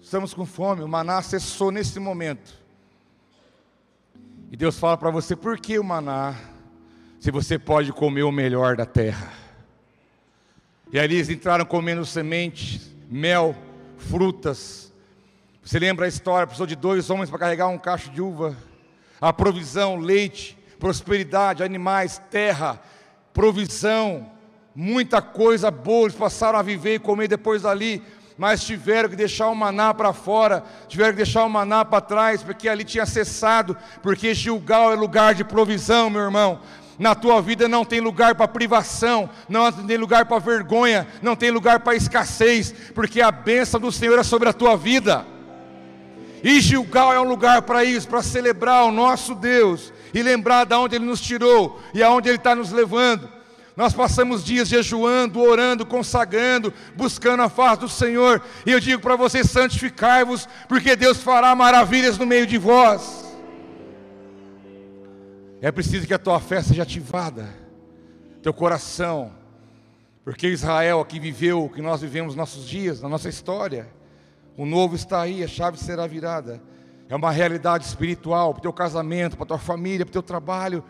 [0.00, 0.82] Estamos com fome.
[0.82, 2.54] O maná cessou nesse momento.
[4.52, 6.34] E Deus fala para você: por que o maná?
[7.18, 9.32] Se você pode comer o melhor da terra.
[10.90, 13.54] E aí eles entraram comendo sementes, mel,
[13.98, 14.90] frutas.
[15.62, 16.46] Você lembra a história?
[16.46, 18.56] Precisou de dois homens para carregar um cacho de uva.
[19.20, 22.80] A provisão, leite, prosperidade, animais, terra,
[23.34, 24.30] provisão,
[24.74, 26.06] muita coisa boa.
[26.06, 28.02] Eles passaram a viver e comer depois dali
[28.38, 32.40] mas tiveram que deixar o maná para fora, tiveram que deixar o maná para trás,
[32.40, 36.60] porque ali tinha cessado, porque Gilgal é lugar de provisão, meu irmão.
[36.98, 41.50] Na tua vida não tem lugar para privação, não tem lugar para vergonha, não tem
[41.50, 45.24] lugar para escassez, porque a bênção do Senhor é sobre a tua vida.
[46.42, 50.74] E Gilgal é um lugar para isso, para celebrar o nosso Deus e lembrar de
[50.74, 53.28] onde Ele nos tirou e aonde Ele está nos levando.
[53.76, 58.42] Nós passamos dias jejuando, orando, consagrando, buscando a face do Senhor.
[58.66, 63.27] E eu digo para vocês: santificai-vos, porque Deus fará maravilhas no meio de vós.
[65.60, 67.48] É preciso que a tua fé seja ativada,
[68.42, 69.32] teu coração,
[70.24, 73.88] porque Israel aqui viveu o que nós vivemos nossos dias, na nossa história.
[74.56, 76.62] O novo está aí, a chave será virada.
[77.08, 80.22] É uma realidade espiritual para o teu casamento, para a tua família, para o teu
[80.22, 80.84] trabalho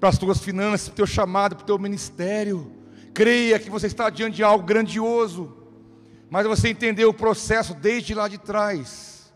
[0.00, 2.72] para as tuas finanças, para o teu chamado, para o teu ministério.
[3.12, 5.54] Creia que você está diante de algo grandioso,
[6.30, 9.30] mas você entendeu o processo desde lá de trás.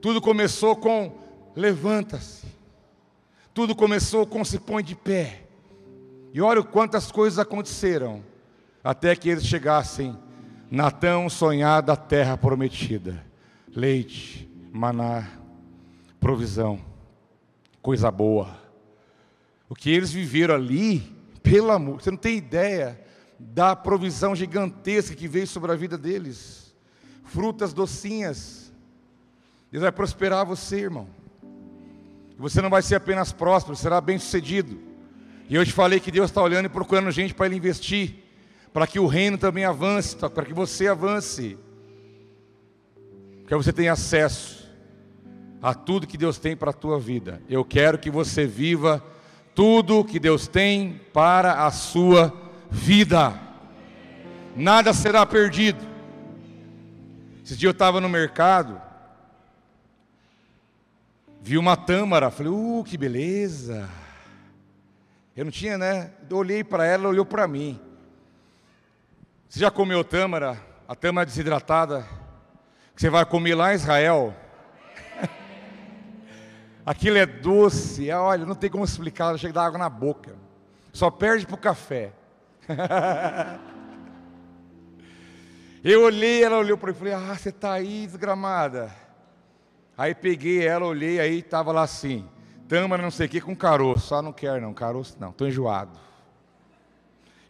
[0.00, 1.12] Tudo começou com
[1.54, 2.43] levanta-se,
[3.54, 5.44] tudo começou com se põe de pé.
[6.32, 8.22] E olha quantas coisas aconteceram
[8.82, 10.18] até que eles chegassem
[10.68, 13.24] na tão sonhada terra prometida:
[13.68, 15.30] leite, maná,
[16.18, 16.80] provisão,
[17.80, 18.58] coisa boa.
[19.68, 21.00] O que eles viveram ali,
[21.40, 23.00] pelo amor, você não tem ideia
[23.38, 26.74] da provisão gigantesca que veio sobre a vida deles.
[27.22, 28.72] Frutas docinhas.
[29.70, 31.08] Deus vai prosperar você, irmão.
[32.38, 34.78] Você não vai ser apenas próspero, será bem sucedido.
[35.48, 38.14] E eu te falei que Deus está olhando e procurando gente para ele investir,
[38.72, 41.58] para que o reino também avance, para que você avance,
[43.46, 44.64] que você tenha acesso
[45.62, 47.40] a tudo que Deus tem para a tua vida.
[47.48, 49.02] Eu quero que você viva
[49.54, 52.32] tudo que Deus tem para a sua
[52.70, 53.38] vida.
[54.56, 55.78] Nada será perdido.
[57.44, 58.80] Esse dia eu estava no mercado,
[61.44, 63.86] vi uma tâmara, falei, uh, que beleza.
[65.36, 66.10] Eu não tinha, né?
[66.32, 67.78] Olhei para ela, ela olhou para mim.
[69.46, 70.58] Você já comeu tâmara?
[70.88, 72.08] A tâmara desidratada,
[72.94, 74.34] que você vai comer lá em Israel.
[76.86, 80.34] Aquilo é doce, é, olha, não tem como explicar, chega a dar água na boca.
[80.94, 82.14] Só perde para o café.
[85.84, 89.03] Eu olhei, ela olhou para mim e falei, ah, você está aí, desgramada.
[89.96, 92.26] Aí peguei ela, olhei, aí estava lá assim,
[92.68, 94.14] tâmara não sei o que com caroço.
[94.14, 95.98] Ah, não quero não, caroço não, estou enjoado.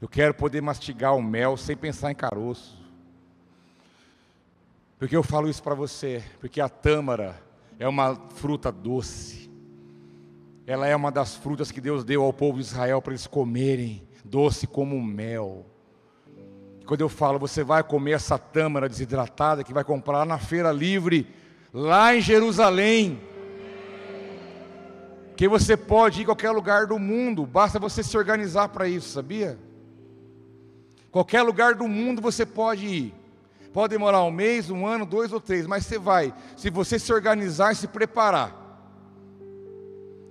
[0.00, 2.76] Eu quero poder mastigar o mel sem pensar em caroço.
[4.98, 7.40] Porque eu falo isso para você, porque a tâmara
[7.78, 9.50] é uma fruta doce.
[10.66, 14.06] Ela é uma das frutas que Deus deu ao povo de Israel para eles comerem,
[14.24, 15.66] doce como mel.
[16.86, 21.26] Quando eu falo, você vai comer essa tâmara desidratada que vai comprar na feira livre,
[21.74, 23.20] lá em Jerusalém.
[25.36, 29.08] Que você pode ir em qualquer lugar do mundo, basta você se organizar para isso,
[29.08, 29.58] sabia?
[31.10, 33.14] Qualquer lugar do mundo você pode ir.
[33.72, 37.12] Pode demorar um mês, um ano, dois ou três, mas você vai, se você se
[37.12, 38.62] organizar e se preparar.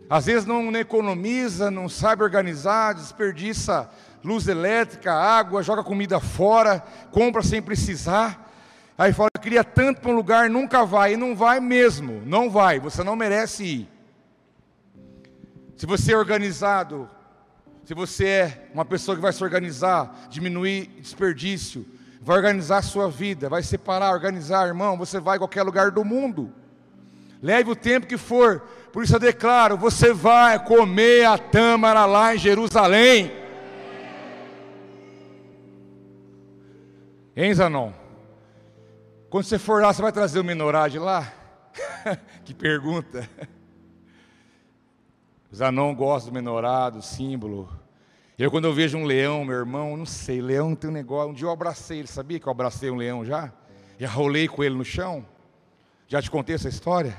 [0.09, 3.89] Às vezes não economiza, não sabe organizar, desperdiça
[4.23, 8.42] luz elétrica, água, joga comida fora, compra sem precisar.
[8.97, 12.79] Aí fala, queria tanto para um lugar, nunca vai, e não vai mesmo, não vai,
[12.79, 13.89] você não merece ir.
[15.75, 17.09] Se você é organizado,
[17.83, 21.85] se você é uma pessoa que vai se organizar, diminuir desperdício,
[22.21, 26.05] vai organizar a sua vida, vai separar, organizar, irmão, você vai a qualquer lugar do
[26.05, 26.53] mundo.
[27.41, 28.61] Leve o tempo que for.
[28.93, 33.33] Por isso eu declaro, você vai comer a tâmara lá em Jerusalém.
[37.35, 38.03] Hein, Zanon?
[39.34, 41.34] Quando você for lá, você vai trazer o menorá de lá?
[42.45, 43.27] que pergunta.
[45.51, 47.67] Zanon gosta do menorá, do símbolo.
[48.38, 51.31] Eu, quando eu vejo um leão, meu irmão, não sei, leão tem um negócio.
[51.31, 53.51] Um dia eu abracei ele, sabia que eu abracei um leão já?
[53.97, 55.25] Já rolei com ele no chão.
[56.07, 57.17] Já te contei essa história?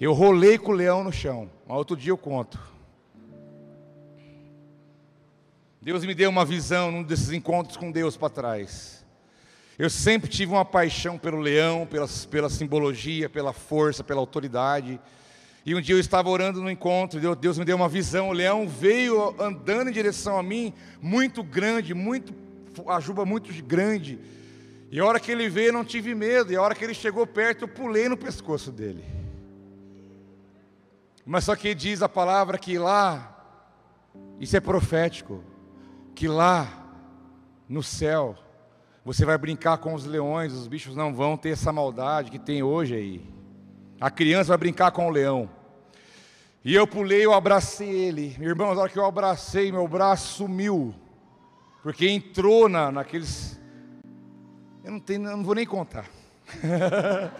[0.00, 1.50] Eu rolei com o leão no chão.
[1.66, 2.56] Mas outro dia eu conto.
[5.82, 9.04] Deus me deu uma visão num desses encontros com Deus para trás.
[9.78, 14.98] Eu sempre tive uma paixão pelo leão, pela, pela simbologia, pela força, pela autoridade.
[15.66, 18.30] E um dia eu estava orando no encontro, Deus me deu uma visão.
[18.30, 20.72] O leão veio andando em direção a mim,
[21.02, 22.34] muito grande, muito,
[22.86, 24.18] a juba muito grande.
[24.90, 26.50] E a hora que ele veio, eu não tive medo.
[26.50, 29.04] E a hora que ele chegou perto, eu pulei no pescoço dele.
[31.26, 33.36] Mas só que diz a palavra que lá,
[34.40, 35.44] isso é profético,
[36.14, 36.86] que lá
[37.68, 38.38] no céu,
[39.06, 42.64] você vai brincar com os leões, os bichos não vão ter essa maldade que tem
[42.64, 43.24] hoje aí.
[44.00, 45.48] A criança vai brincar com o leão.
[46.64, 48.36] E eu pulei, eu abracei ele.
[48.40, 50.92] Irmãos, na hora que eu abracei, meu braço sumiu.
[51.84, 53.60] Porque entrou na, naqueles.
[54.82, 56.06] Eu não, tenho, eu não vou nem contar.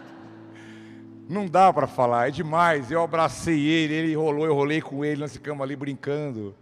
[1.28, 2.92] não dá para falar, é demais.
[2.92, 6.54] Eu abracei ele, ele rolou, eu rolei com ele, nós ficamos ali brincando.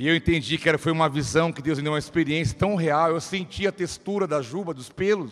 [0.00, 2.74] E eu entendi que era, foi uma visão que Deus me deu uma experiência tão
[2.74, 3.10] real.
[3.10, 5.30] Eu senti a textura da juba, dos pelos.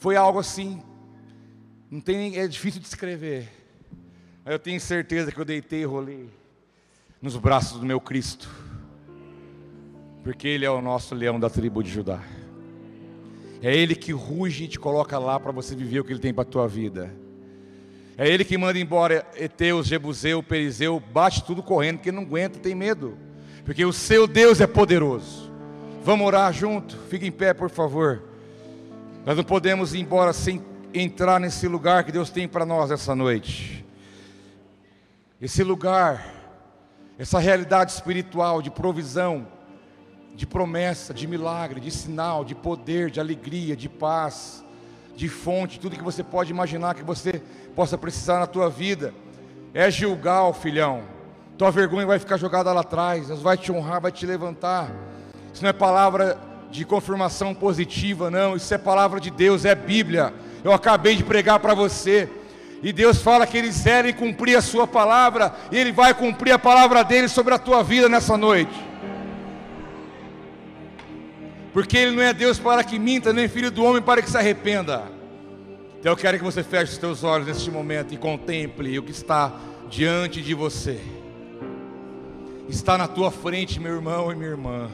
[0.00, 0.82] Foi algo assim,
[1.88, 3.48] não tem, é difícil de descrever.
[4.44, 6.28] Eu tenho certeza que eu deitei e rolei
[7.22, 8.50] nos braços do meu Cristo,
[10.24, 12.20] porque Ele é o nosso leão da tribo de Judá.
[13.62, 16.34] É Ele que ruge e te coloca lá para você viver o que Ele tem
[16.34, 17.14] para a tua vida.
[18.18, 22.74] É Ele que manda embora Eteus, Jebuseu, Perizeu, bate tudo correndo, porque não aguenta, tem
[22.74, 23.24] medo.
[23.66, 25.50] Porque o seu Deus é poderoso.
[26.04, 26.96] Vamos orar junto?
[27.10, 28.22] Fique em pé, por favor.
[29.26, 30.62] Nós não podemos ir embora sem
[30.94, 33.84] entrar nesse lugar que Deus tem para nós essa noite.
[35.42, 36.24] Esse lugar,
[37.18, 39.48] essa realidade espiritual de provisão,
[40.36, 44.64] de promessa, de milagre, de sinal, de poder, de alegria, de paz,
[45.16, 47.42] de fonte, tudo que você pode imaginar que você
[47.74, 49.12] possa precisar na tua vida.
[49.74, 51.15] É Gilgal, filhão.
[51.56, 54.90] Tua vergonha vai ficar jogada lá atrás, Deus vai te honrar, vai te levantar.
[55.52, 56.38] Isso não é palavra
[56.70, 58.56] de confirmação positiva, não.
[58.56, 60.34] Isso é palavra de Deus, é Bíblia.
[60.62, 62.28] Eu acabei de pregar para você.
[62.82, 66.58] E Deus fala que eles querem cumprir a sua palavra, e Ele vai cumprir a
[66.58, 68.84] palavra dele sobre a tua vida nessa noite.
[71.72, 74.36] Porque Ele não é Deus para que minta, nem filho do homem para que se
[74.36, 75.04] arrependa.
[75.98, 79.10] Então eu quero que você feche os teus olhos neste momento e contemple o que
[79.10, 79.52] está
[79.88, 81.00] diante de você.
[82.68, 84.88] Está na tua frente, meu irmão e minha irmã.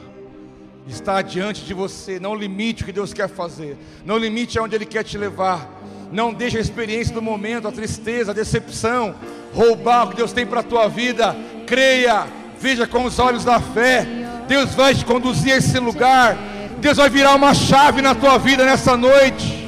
[0.87, 2.19] Está diante de você.
[2.19, 3.77] Não limite o que Deus quer fazer.
[4.05, 5.81] Não limite aonde Ele quer te levar.
[6.11, 9.15] Não deixe a experiência do momento, a tristeza, a decepção,
[9.53, 11.35] roubar o que Deus tem para a tua vida.
[11.65, 12.27] Creia,
[12.59, 14.05] veja com os olhos da fé.
[14.47, 16.37] Deus vai te conduzir a esse lugar.
[16.79, 19.62] Deus vai virar uma chave na tua vida nessa noite.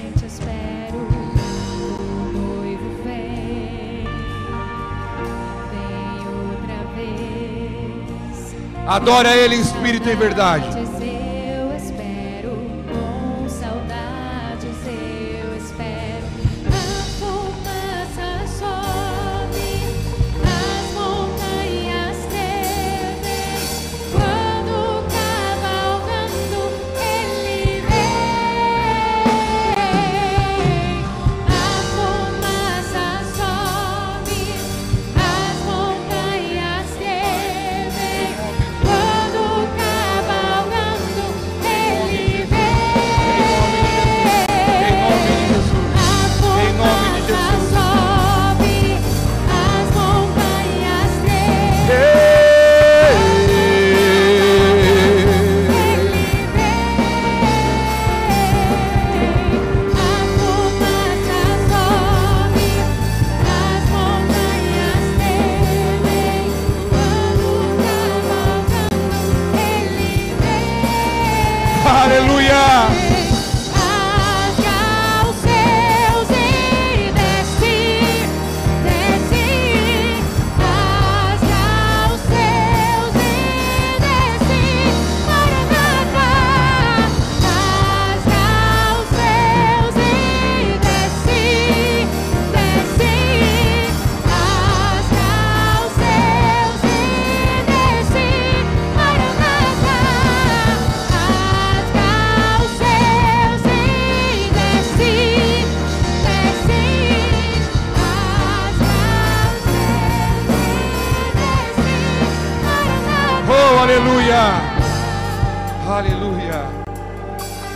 [8.87, 10.84] Adora Ele em espírito e verdade.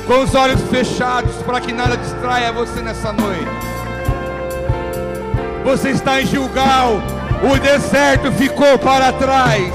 [0.09, 3.47] Com os olhos fechados, para que nada distraia você nessa noite.
[5.63, 6.93] Você está em Gilgal,
[7.43, 9.71] o deserto ficou para trás.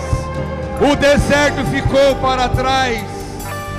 [0.80, 3.00] O deserto ficou para trás.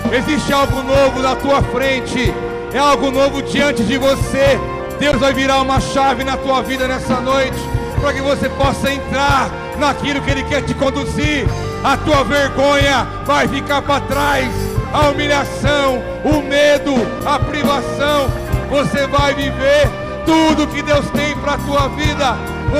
[0.09, 2.33] Existe algo novo na tua frente.
[2.71, 4.57] É algo novo diante de você.
[4.97, 7.59] Deus vai virar uma chave na tua vida nessa noite.
[7.99, 11.45] Para que você possa entrar naquilo que Ele quer te conduzir.
[11.85, 14.49] A tua vergonha vai ficar para trás.
[14.91, 18.27] A humilhação, o medo, a privação.
[18.71, 19.87] Você vai viver
[20.25, 22.37] tudo que Deus tem para a tua vida.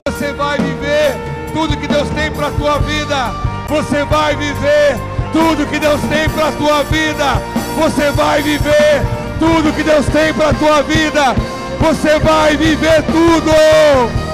[0.10, 1.16] Você vai viver
[1.54, 3.32] tudo que Deus tem para a tua vida.
[3.70, 4.98] Você vai viver
[5.32, 7.42] tudo que Deus tem para a tua vida.
[7.78, 9.04] Você vai viver
[9.38, 11.36] tudo que Deus tem para a tua vida.
[11.80, 14.25] Você vai viver tudo.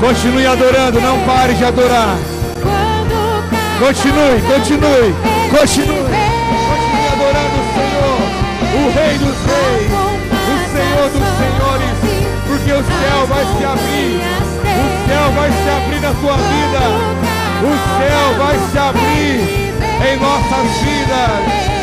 [0.00, 2.16] Continue adorando, não pare de adorar.
[3.78, 5.14] Continue, continue,
[5.50, 6.08] continue.
[6.70, 8.18] Continue adorando o Senhor,
[8.76, 11.96] o Rei dos Reis, o Senhor dos Senhores,
[12.48, 14.22] porque o céu vai se abrir,
[14.64, 16.82] o céu vai se abrir na tua vida,
[17.60, 19.36] o céu vai se abrir
[20.08, 21.79] em nossas vidas.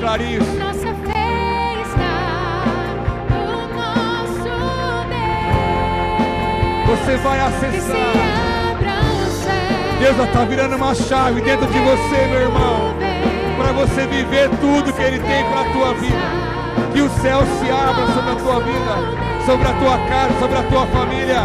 [0.00, 2.64] Nossa fé está
[3.28, 4.48] no nosso
[5.10, 6.98] Deus.
[6.98, 7.96] Você vai acessar.
[9.98, 12.94] Deus está virando uma chave dentro de você, meu irmão.
[13.58, 16.16] Para você viver tudo que Ele tem para a tua vida.
[16.94, 18.96] Que o céu se abra sobre a tua vida,
[19.44, 21.42] sobre a tua casa, sobre a tua família.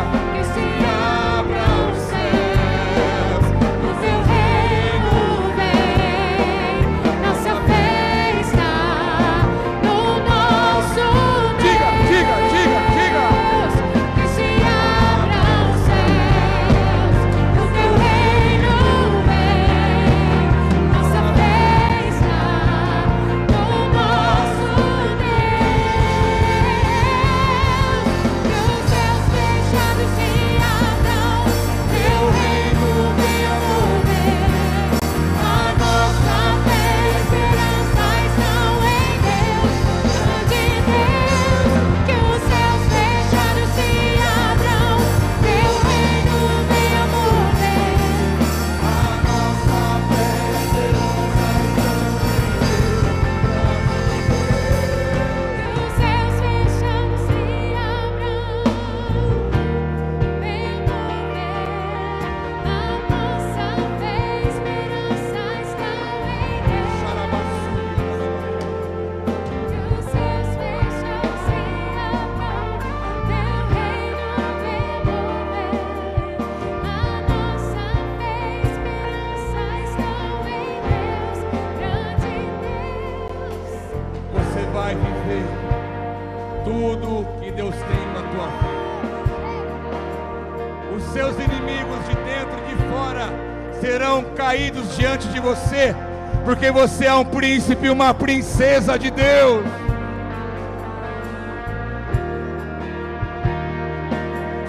[96.46, 99.66] Porque você é um príncipe, uma princesa de Deus.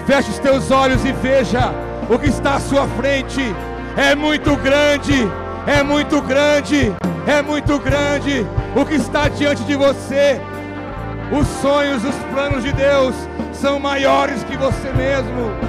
[0.07, 1.71] Feche os teus olhos e veja
[2.09, 3.41] o que está à sua frente.
[3.95, 5.13] É muito grande,
[5.67, 6.93] é muito grande,
[7.27, 8.45] é muito grande
[8.75, 10.41] o que está diante de você.
[11.31, 13.13] Os sonhos, os planos de Deus
[13.53, 15.66] são maiores que você mesmo.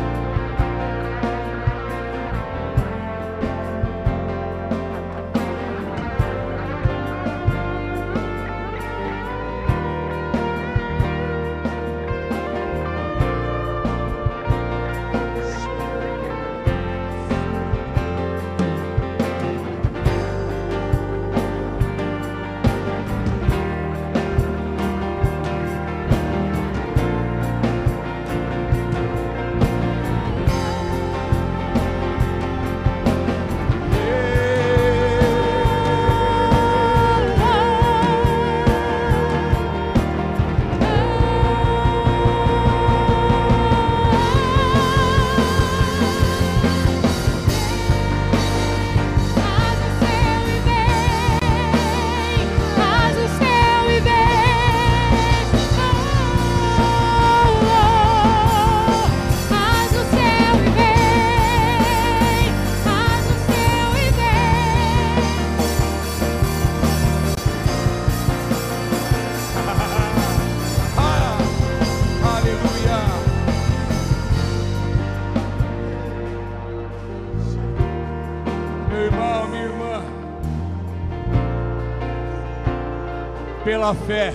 [83.78, 84.32] Pela fé,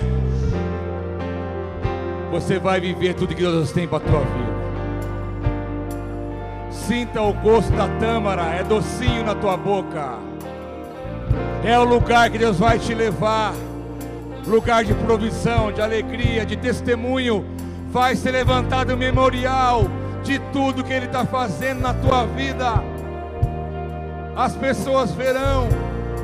[2.30, 4.54] você vai viver tudo que Deus tem para a tua vida.
[6.70, 10.18] Sinta o gosto da tâmara, é docinho na tua boca.
[11.62, 13.52] É o lugar que Deus vai te levar.
[14.46, 17.44] Lugar de provisão, de alegria, de testemunho.
[17.90, 19.84] Vai ser levantado o memorial
[20.22, 22.82] de tudo que Ele está fazendo na tua vida.
[24.34, 25.68] As pessoas verão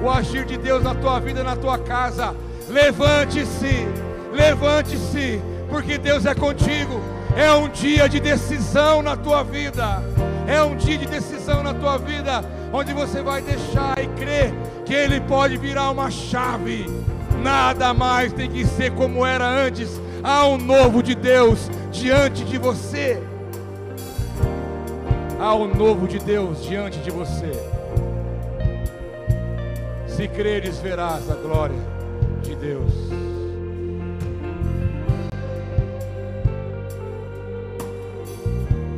[0.03, 2.35] o agir de Deus na tua vida, na tua casa.
[2.71, 3.85] Levante-se,
[4.33, 7.01] levante-se, porque Deus é contigo.
[7.37, 10.01] É um dia de decisão na tua vida.
[10.47, 14.95] É um dia de decisão na tua vida, onde você vai deixar e crer que
[14.95, 16.87] Ele pode virar uma chave.
[17.43, 20.01] Nada mais tem que ser como era antes.
[20.23, 23.21] Há um novo de Deus diante de você.
[25.41, 27.51] Há um novo de Deus diante de você.
[30.07, 32.00] Se creres, verás a glória
[32.61, 32.93] Deus.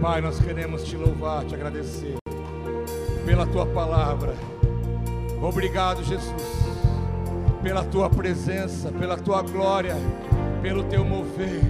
[0.01, 2.17] Pai, nós queremos te louvar, te agradecer
[3.25, 4.35] pela tua palavra.
[5.41, 6.43] Obrigado, Jesus,
[7.63, 9.95] pela tua presença, pela tua glória,
[10.61, 11.63] pelo teu mover.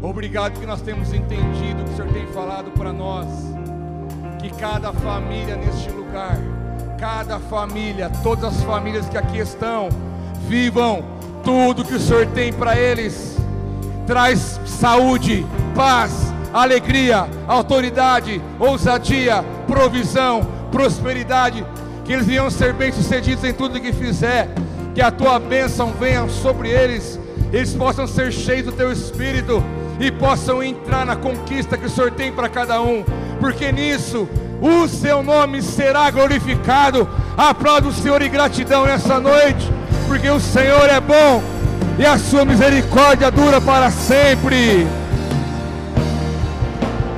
[0.00, 3.28] Obrigado que nós temos entendido o que o Senhor tem falado para nós.
[4.40, 6.38] Que cada família neste lugar,
[6.98, 9.90] cada família, todas as famílias que aqui estão,
[10.50, 11.04] vivam
[11.44, 13.36] tudo que o Senhor tem para eles.
[14.04, 15.46] Traz saúde,
[15.76, 21.64] paz, alegria, autoridade, ousadia, provisão, prosperidade,
[22.04, 24.48] que eles venham ser bem-sucedidos em tudo que fizer,
[24.92, 27.20] que a tua bênção venha sobre eles,
[27.52, 29.62] eles possam ser cheios do teu espírito
[30.00, 33.04] e possam entrar na conquista que o Senhor tem para cada um,
[33.38, 34.28] porque nisso
[34.60, 37.08] o seu nome será glorificado.
[37.36, 39.79] Aplauda o Senhor e gratidão nessa noite,
[40.10, 41.40] porque o Senhor é bom
[41.96, 44.84] e a sua misericórdia dura para sempre.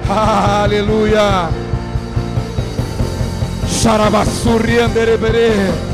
[0.07, 1.49] Aleluia.
[3.67, 5.92] Xarabassuri anderebere.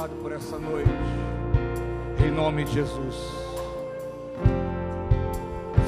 [0.00, 0.90] Obrigado por essa noite.
[2.24, 3.16] Em nome de Jesus.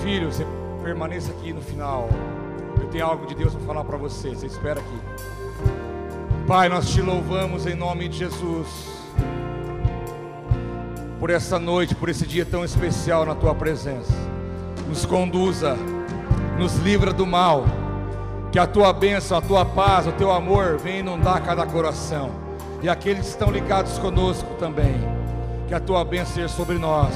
[0.02, 0.46] Filho, você
[0.82, 2.08] permaneça aqui no final.
[2.80, 4.30] Eu tenho algo de Deus para falar para você.
[4.30, 5.00] Você espera aqui.
[6.46, 8.66] Pai, nós te louvamos em nome de Jesus.
[11.18, 14.12] Por essa noite, por esse dia tão especial na tua presença.
[14.88, 15.76] Nos conduza,
[16.58, 17.64] nos livra do mal.
[18.50, 22.41] Que a tua bênção, a tua paz, o teu amor venha inundar cada coração.
[22.82, 24.94] E aqueles que estão ligados conosco também.
[25.68, 27.14] Que a tua bênção seja sobre nós.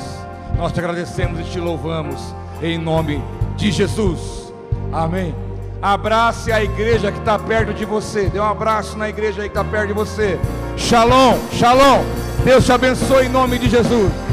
[0.57, 2.21] Nós te agradecemos e te louvamos
[2.63, 3.23] em nome
[3.57, 4.53] de Jesus.
[4.93, 5.35] Amém.
[5.83, 8.29] Abrace a igreja que está perto de você.
[8.29, 10.39] Dê um abraço na igreja que está perto de você.
[10.77, 12.05] Shalom, shalom.
[12.45, 14.26] Deus te abençoe em nome de Jesus.